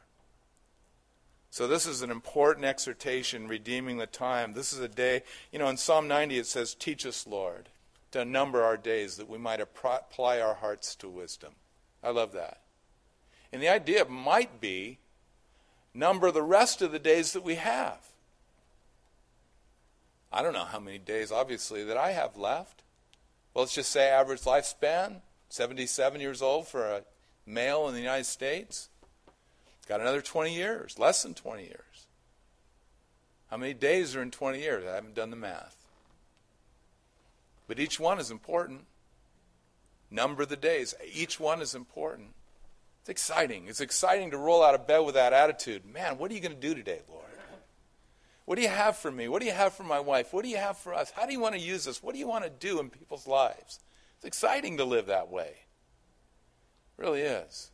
[1.51, 4.55] So, this is an important exhortation, redeeming the time.
[4.55, 7.69] This is a day, you know, in Psalm 90 it says, Teach us, Lord,
[8.13, 11.53] to number our days that we might apply our hearts to wisdom.
[12.03, 12.61] I love that.
[13.53, 14.99] And the idea might be
[15.93, 17.99] number the rest of the days that we have.
[20.33, 22.83] I don't know how many days, obviously, that I have left.
[23.53, 25.17] Well, let's just say average lifespan
[25.51, 27.03] 77 years old for a
[27.53, 28.89] male in the United States.
[29.79, 32.07] It's got another 20 years, less than 20 years.
[33.51, 34.85] How many days are in 20 years?
[34.87, 35.77] I haven't done the math.
[37.69, 38.87] But each one is important.
[40.11, 40.95] Number the days.
[41.13, 42.31] Each one is important.
[43.01, 43.67] It's exciting.
[43.67, 45.85] It's exciting to roll out of bed with that attitude.
[45.85, 47.23] Man, what are you going to do today, Lord?
[48.45, 49.29] What do you have for me?
[49.29, 50.33] What do you have for my wife?
[50.33, 51.11] What do you have for us?
[51.11, 52.03] How do you want to use us?
[52.03, 53.81] What do you want to do in people's lives?
[54.17, 55.53] It's exciting to live that way.
[57.03, 57.73] Really is.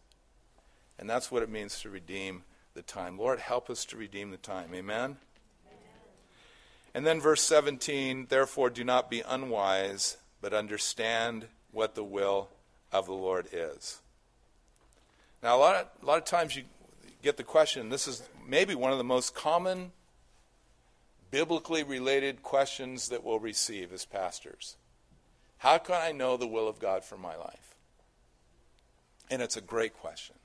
[0.99, 3.19] And that's what it means to redeem the time.
[3.19, 4.71] Lord, help us to redeem the time.
[4.75, 5.19] Amen?
[6.95, 12.49] And then verse 17, therefore do not be unwise, but understand what the will
[12.91, 14.01] of the Lord is.
[15.43, 16.63] Now, a lot of, a lot of times you
[17.23, 19.93] get the question, this is maybe one of the most common
[21.31, 24.77] biblically related questions that we'll receive as pastors.
[25.59, 27.68] How can I know the will of God for my life?
[29.31, 30.37] And it's a great question.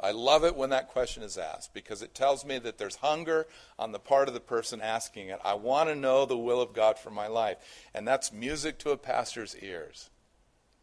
[0.00, 3.48] I love it when that question is asked because it tells me that there's hunger
[3.78, 5.40] on the part of the person asking it.
[5.44, 7.56] I want to know the will of God for my life.
[7.92, 10.10] And that's music to a pastor's ears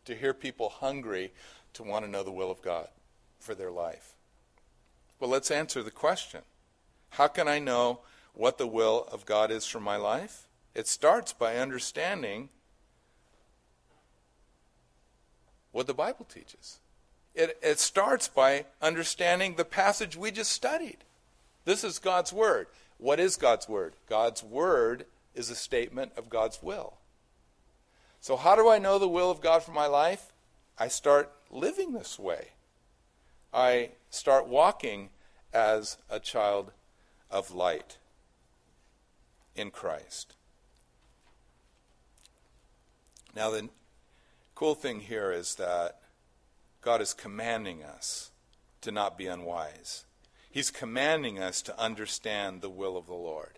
[0.04, 1.32] to hear people hungry
[1.74, 2.90] to want to know the will of God
[3.40, 4.16] for their life.
[5.20, 6.42] Well, let's answer the question
[7.12, 8.02] How can I know
[8.34, 10.48] what the will of God is for my life?
[10.74, 12.50] It starts by understanding
[15.72, 16.80] what the Bible teaches.
[17.36, 21.00] It, it starts by understanding the passage we just studied.
[21.66, 22.68] This is God's Word.
[22.98, 23.94] What is God's Word?
[24.08, 26.94] God's Word is a statement of God's will.
[28.22, 30.32] So, how do I know the will of God for my life?
[30.80, 32.50] I start living this way.
[33.54, 35.10] I start walking
[35.54, 36.72] as a child
[37.30, 37.98] of light
[39.56, 40.36] in Christ.
[43.36, 43.70] Now, the
[44.54, 46.00] cool thing here is that
[46.86, 48.30] God is commanding us
[48.82, 50.06] to not be unwise.
[50.52, 53.58] He's commanding us to understand the will of the Lord.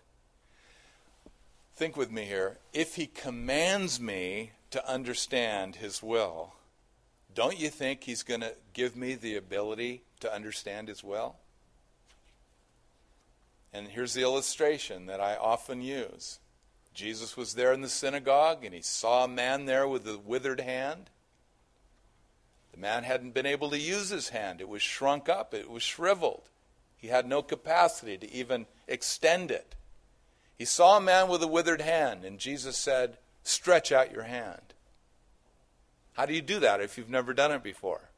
[1.76, 2.56] Think with me here.
[2.72, 6.54] If He commands me to understand His will,
[7.34, 11.36] don't you think He's going to give me the ability to understand His will?
[13.74, 16.38] And here's the illustration that I often use
[16.94, 20.60] Jesus was there in the synagogue and he saw a man there with a withered
[20.60, 21.10] hand.
[22.78, 25.82] The man hadn't been able to use his hand, it was shrunk up, it was
[25.82, 26.48] shriveled.
[26.96, 29.74] He had no capacity to even extend it.
[30.56, 34.74] He saw a man with a withered hand, and Jesus said, Stretch out your hand.
[36.12, 38.10] How do you do that if you've never done it before?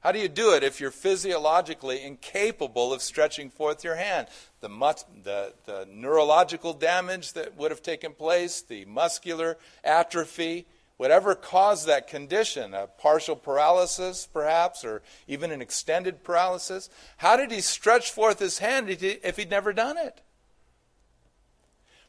[0.00, 4.26] How do you do it if you're physiologically incapable of stretching forth your hand?
[4.60, 10.66] The, mus- the, the neurological damage that would have taken place, the muscular atrophy
[10.96, 16.88] Whatever caused that condition, a partial paralysis perhaps, or even an extended paralysis,
[17.18, 20.22] how did he stretch forth his hand if he'd never done it?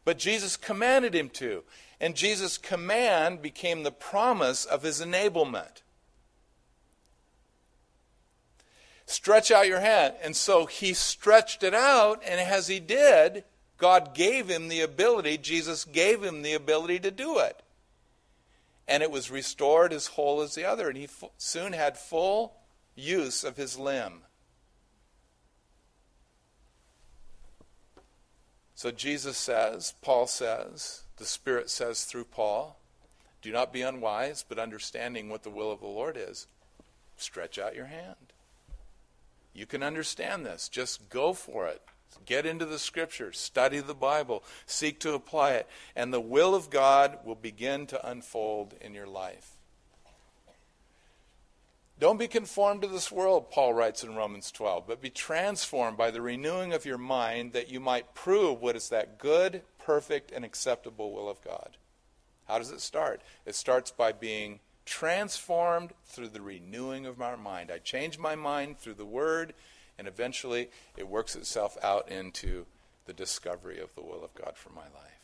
[0.06, 1.64] But Jesus commanded him to.
[2.00, 5.82] And Jesus' command became the promise of his enablement.
[9.06, 10.14] Stretch out your hand.
[10.24, 13.44] And so he stretched it out, and as he did,
[13.78, 17.62] God gave him the ability, Jesus gave him the ability to do it.
[18.88, 22.56] And it was restored as whole as the other, and he f- soon had full
[22.96, 24.22] use of his limb.
[28.76, 32.80] So Jesus says, Paul says, the Spirit says through Paul,
[33.42, 36.48] do not be unwise, but understanding what the will of the Lord is,
[37.18, 38.34] stretch out your hand.
[39.54, 40.70] You can understand this.
[40.70, 41.82] Just go for it.
[42.26, 46.70] Get into the scriptures, study the Bible, seek to apply it, and the will of
[46.70, 49.58] God will begin to unfold in your life.
[52.00, 56.12] Don't be conformed to this world, Paul writes in Romans 12, but be transformed by
[56.12, 60.46] the renewing of your mind that you might prove what is that good, perfect, and
[60.46, 61.78] acceptable will of God.
[62.48, 63.22] How does it start?
[63.48, 67.72] It starts by being transformed through the renewing of our mind.
[67.72, 69.54] I change my mind through the Word,
[69.98, 72.66] and eventually it works itself out into
[73.06, 75.18] the discovery of the will of God for my life.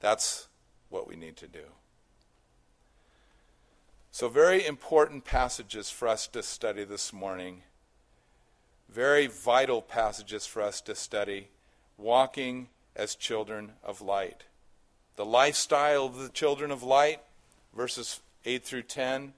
[0.00, 0.48] That's
[0.88, 1.64] what we need to do.
[4.10, 7.62] So, very important passages for us to study this morning.
[8.88, 11.48] Very vital passages for us to study.
[11.98, 14.44] Walking as children of light.
[15.16, 17.20] The lifestyle of the children of light,
[17.74, 19.34] verses 8 through 10.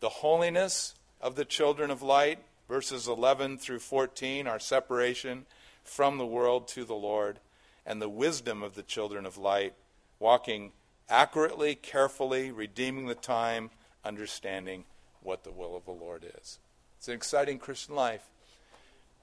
[0.00, 0.94] The holiness
[1.24, 5.46] of the children of light, verses 11 through 14, our separation
[5.82, 7.40] from the world to the Lord.
[7.86, 9.74] And the wisdom of the children of light,
[10.18, 10.72] walking
[11.08, 13.70] accurately, carefully, redeeming the time
[14.04, 14.84] understanding
[15.22, 16.58] what the will of the Lord is.
[16.98, 18.26] It's an exciting Christian life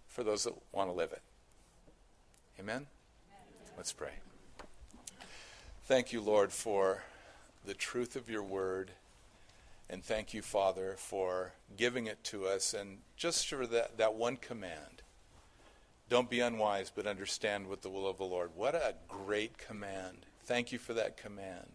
[0.08, 1.22] for those that want to live it.
[2.60, 2.76] Amen?
[2.76, 2.88] Amen?
[3.78, 4.14] Let's pray.
[5.86, 7.04] Thank you, Lord, for
[7.66, 8.92] the truth of your word.
[9.92, 12.74] And thank you, Father, for giving it to us.
[12.74, 15.02] And just for that, that one command
[16.10, 18.52] don't be unwise, but understand what the will of the Lord.
[18.56, 20.26] What a great command.
[20.46, 21.74] Thank you for that command.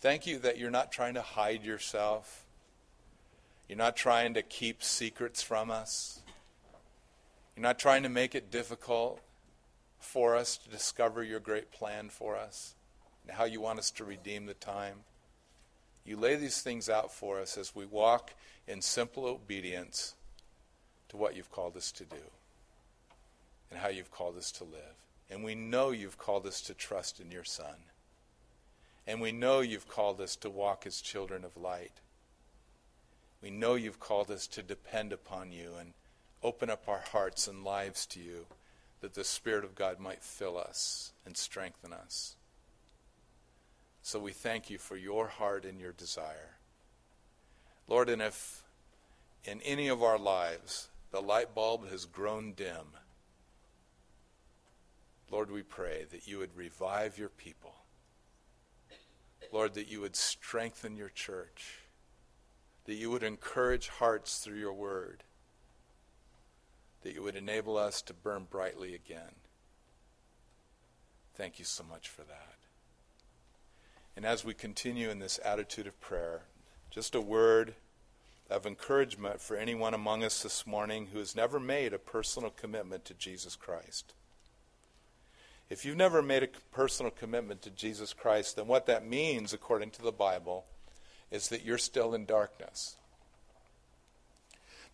[0.00, 2.44] Thank you that you're not trying to hide yourself.
[3.68, 6.20] You're not trying to keep secrets from us.
[7.54, 9.20] You're not trying to make it difficult
[9.98, 12.74] for us to discover your great plan for us
[13.22, 15.04] and how you want us to redeem the time.
[16.04, 18.34] You lay these things out for us as we walk
[18.66, 20.14] in simple obedience
[21.08, 22.16] to what you've called us to do
[23.70, 25.06] and how you've called us to live.
[25.30, 27.76] And we know you've called us to trust in your Son.
[29.06, 32.00] And we know you've called us to walk as children of light.
[33.42, 35.94] We know you've called us to depend upon you and
[36.42, 38.46] open up our hearts and lives to you
[39.00, 42.36] that the Spirit of God might fill us and strengthen us.
[44.02, 46.56] So we thank you for your heart and your desire.
[47.88, 48.64] Lord, and if
[49.44, 52.96] in any of our lives the light bulb has grown dim,
[55.30, 57.74] Lord, we pray that you would revive your people
[59.52, 61.80] Lord, that you would strengthen your church,
[62.86, 65.24] that you would encourage hearts through your word,
[67.02, 69.34] that you would enable us to burn brightly again.
[71.34, 72.61] Thank you so much for that.
[74.16, 76.42] And as we continue in this attitude of prayer,
[76.90, 77.74] just a word
[78.50, 83.04] of encouragement for anyone among us this morning who has never made a personal commitment
[83.06, 84.12] to Jesus Christ.
[85.70, 89.92] If you've never made a personal commitment to Jesus Christ, then what that means, according
[89.92, 90.66] to the Bible,
[91.30, 92.96] is that you're still in darkness.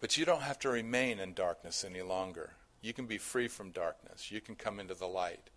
[0.00, 2.52] But you don't have to remain in darkness any longer.
[2.80, 4.30] You can be free from darkness.
[4.30, 5.50] You can come into the light.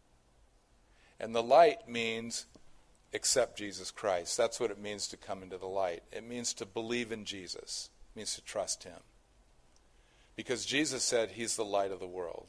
[1.20, 2.48] And the light means
[3.14, 4.38] accept Jesus Christ.
[4.38, 6.04] That's what it means to come into the light.
[6.12, 9.00] It means to believe in Jesus, it means to trust Him.
[10.36, 12.48] Because Jesus said He's the light of the world.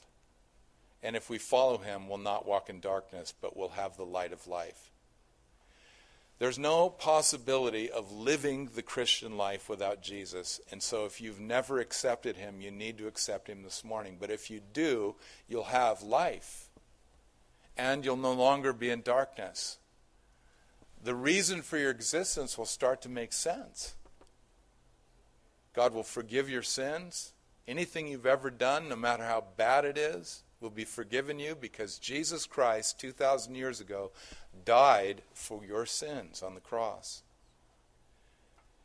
[1.03, 4.33] And if we follow him, we'll not walk in darkness, but we'll have the light
[4.33, 4.91] of life.
[6.39, 10.61] There's no possibility of living the Christian life without Jesus.
[10.71, 14.17] And so if you've never accepted him, you need to accept him this morning.
[14.19, 15.17] But if you do,
[15.49, 16.69] you'll have life.
[17.77, 19.79] And you'll no longer be in darkness.
[21.03, 23.95] The reason for your existence will start to make sense.
[25.75, 27.33] God will forgive your sins.
[27.67, 31.99] Anything you've ever done, no matter how bad it is, will be forgiven you because
[31.99, 34.13] Jesus Christ, 2,000 years ago,
[34.65, 37.23] died for your sins on the cross.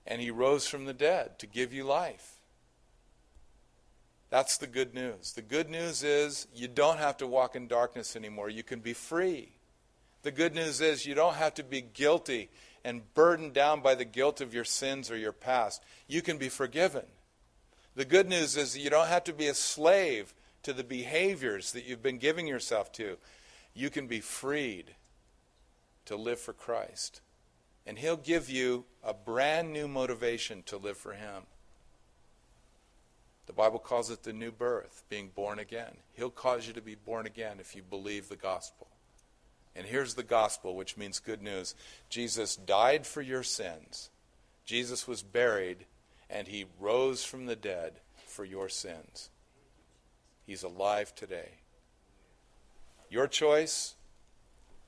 [0.05, 2.35] And he rose from the dead to give you life.
[4.29, 5.33] That's the good news.
[5.33, 8.49] The good news is you don't have to walk in darkness anymore.
[8.49, 9.56] You can be free.
[10.27, 12.49] The good news is you don't have to be guilty
[12.83, 15.81] and burdened down by the guilt of your sins or your past.
[16.05, 17.05] You can be forgiven.
[17.95, 21.85] The good news is you don't have to be a slave to the behaviors that
[21.85, 23.19] you've been giving yourself to.
[23.73, 24.95] You can be freed
[26.07, 27.21] to live for Christ.
[27.85, 31.43] And He'll give you a brand new motivation to live for Him.
[33.45, 35.95] The Bible calls it the new birth, being born again.
[36.11, 38.87] He'll cause you to be born again if you believe the gospel.
[39.77, 41.75] And here's the gospel, which means good news
[42.09, 44.09] Jesus died for your sins,
[44.65, 45.85] Jesus was buried,
[46.29, 49.29] and he rose from the dead for your sins.
[50.45, 51.59] He's alive today.
[53.09, 53.95] Your choice,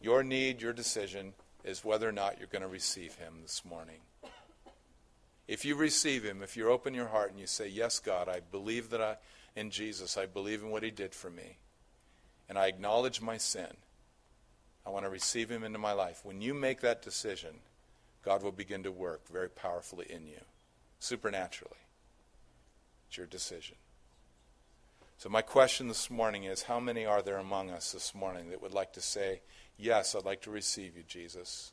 [0.02, 1.34] your need, your decision
[1.64, 4.00] is whether or not you're going to receive him this morning.
[5.48, 8.40] If you receive him, if you open your heart and you say, Yes, God, I
[8.40, 9.16] believe that I
[9.56, 11.58] in Jesus, I believe in what he did for me,
[12.48, 13.76] and I acknowledge my sin.
[14.90, 16.22] I want to receive him into my life.
[16.24, 17.52] When you make that decision,
[18.26, 20.40] God will begin to work very powerfully in you,
[20.98, 21.78] supernaturally.
[23.08, 23.76] It's your decision.
[25.20, 28.64] So, my question this morning is how many are there among us this morning that
[28.64, 29.42] would like to say,
[29.78, 31.72] Yes, I'd like to receive you, Jesus?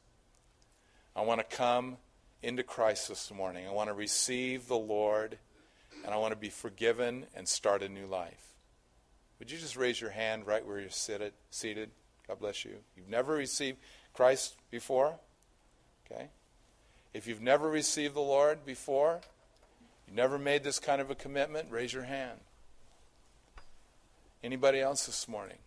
[1.16, 1.96] I want to come
[2.42, 3.66] into Christ this morning.
[3.66, 5.38] I want to receive the Lord
[6.04, 8.56] and I want to be forgiven and start a new life.
[9.38, 11.90] Would you just raise your hand right where you're seated?
[12.28, 12.76] God bless you.
[12.96, 13.78] You've never received
[14.12, 15.18] Christ before?
[16.10, 16.28] Okay.
[17.14, 19.20] If you've never received the Lord before,
[20.06, 22.40] you've never made this kind of a commitment, raise your hand.
[24.42, 25.58] Anybody else this morning?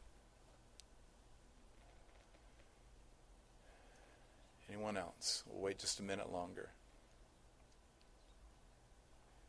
[4.71, 5.43] Anyone else?
[5.47, 6.69] We'll wait just a minute longer.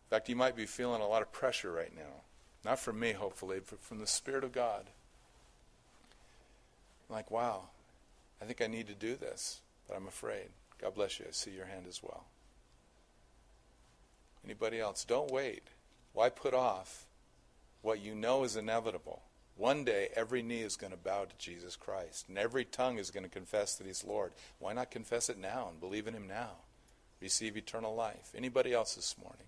[0.07, 2.23] In fact, you might be feeling a lot of pressure right now.
[2.65, 4.91] Not from me, hopefully, but from the Spirit of God.
[7.11, 7.69] Like, wow,
[8.41, 10.49] I think I need to do this, but I'm afraid.
[10.81, 11.27] God bless you.
[11.29, 12.25] I see your hand as well.
[14.45, 15.05] Anybody else?
[15.05, 15.63] Don't wait.
[16.13, 17.05] Why put off
[17.83, 19.23] what you know is inevitable?
[19.57, 23.11] One day, every knee is going to bow to Jesus Christ, and every tongue is
[23.11, 24.33] going to confess that He's Lord.
[24.59, 26.53] Why not confess it now and believe in Him now?
[27.21, 28.31] Receive eternal life.
[28.35, 29.47] Anybody else this morning?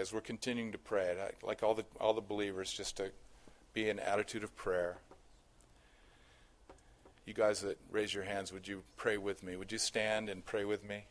[0.00, 3.10] As we're continuing to pray, like all the all the believers just to
[3.74, 4.98] be in attitude of prayer.
[7.24, 9.56] You guys that raise your hands, would you pray with me?
[9.56, 11.04] Would you stand and pray with me?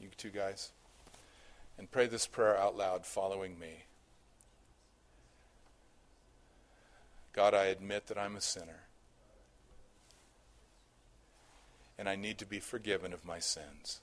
[0.00, 0.72] You two guys
[1.78, 3.84] and pray this prayer out loud following me.
[7.32, 8.84] God, I admit that I'm a sinner.
[11.98, 14.00] And I need to be forgiven of my sins.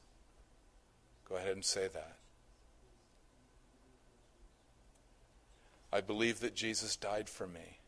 [1.27, 2.18] Go ahead and say that.
[5.91, 7.79] I believe that Jesus died for me.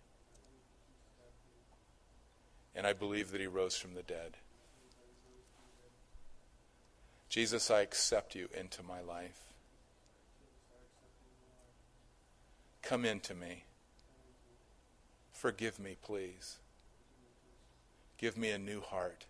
[2.75, 4.37] And I believe that he rose from the dead.
[7.29, 9.39] Jesus, I accept you into my life.
[12.81, 13.63] Come into me.
[15.31, 16.57] Forgive me, please.
[18.17, 19.25] Give me a new heart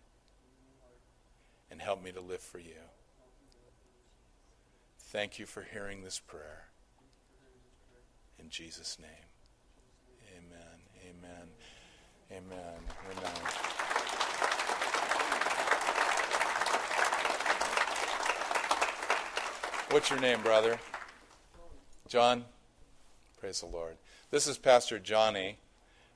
[1.70, 2.82] and help me to live for you.
[4.98, 6.71] Thank you for hearing this prayer.
[8.42, 9.08] In Jesus' name.
[10.36, 10.58] Amen.
[11.08, 11.48] Amen.
[12.32, 12.74] Amen.
[13.12, 13.32] Amen.
[19.90, 20.80] What's your name, brother?
[22.08, 22.44] John?
[23.38, 23.96] Praise the Lord.
[24.32, 25.58] This is Pastor Johnny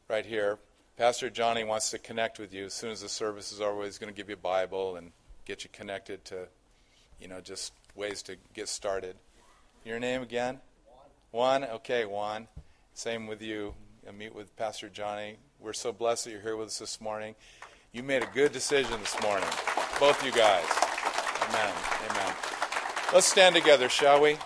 [0.08, 0.58] right here.
[0.96, 3.84] Pastor Johnny wants to connect with you as soon as the service is over.
[3.84, 5.12] He's going to give you a Bible and
[5.44, 6.48] get you connected to,
[7.20, 9.14] you know, just ways to get started.
[9.84, 10.58] Your name again?
[11.32, 11.62] Juan.
[11.62, 11.70] Juan?
[11.76, 12.48] Okay, Juan.
[12.94, 13.74] Same with you.
[14.08, 15.36] I meet with Pastor Johnny.
[15.60, 17.34] We're so blessed that you're here with us this morning.
[17.92, 19.48] You made a good decision this morning,
[19.98, 20.64] both you guys.
[21.48, 21.74] Amen.
[22.10, 22.34] Amen.
[23.12, 24.36] Let's stand together, shall we?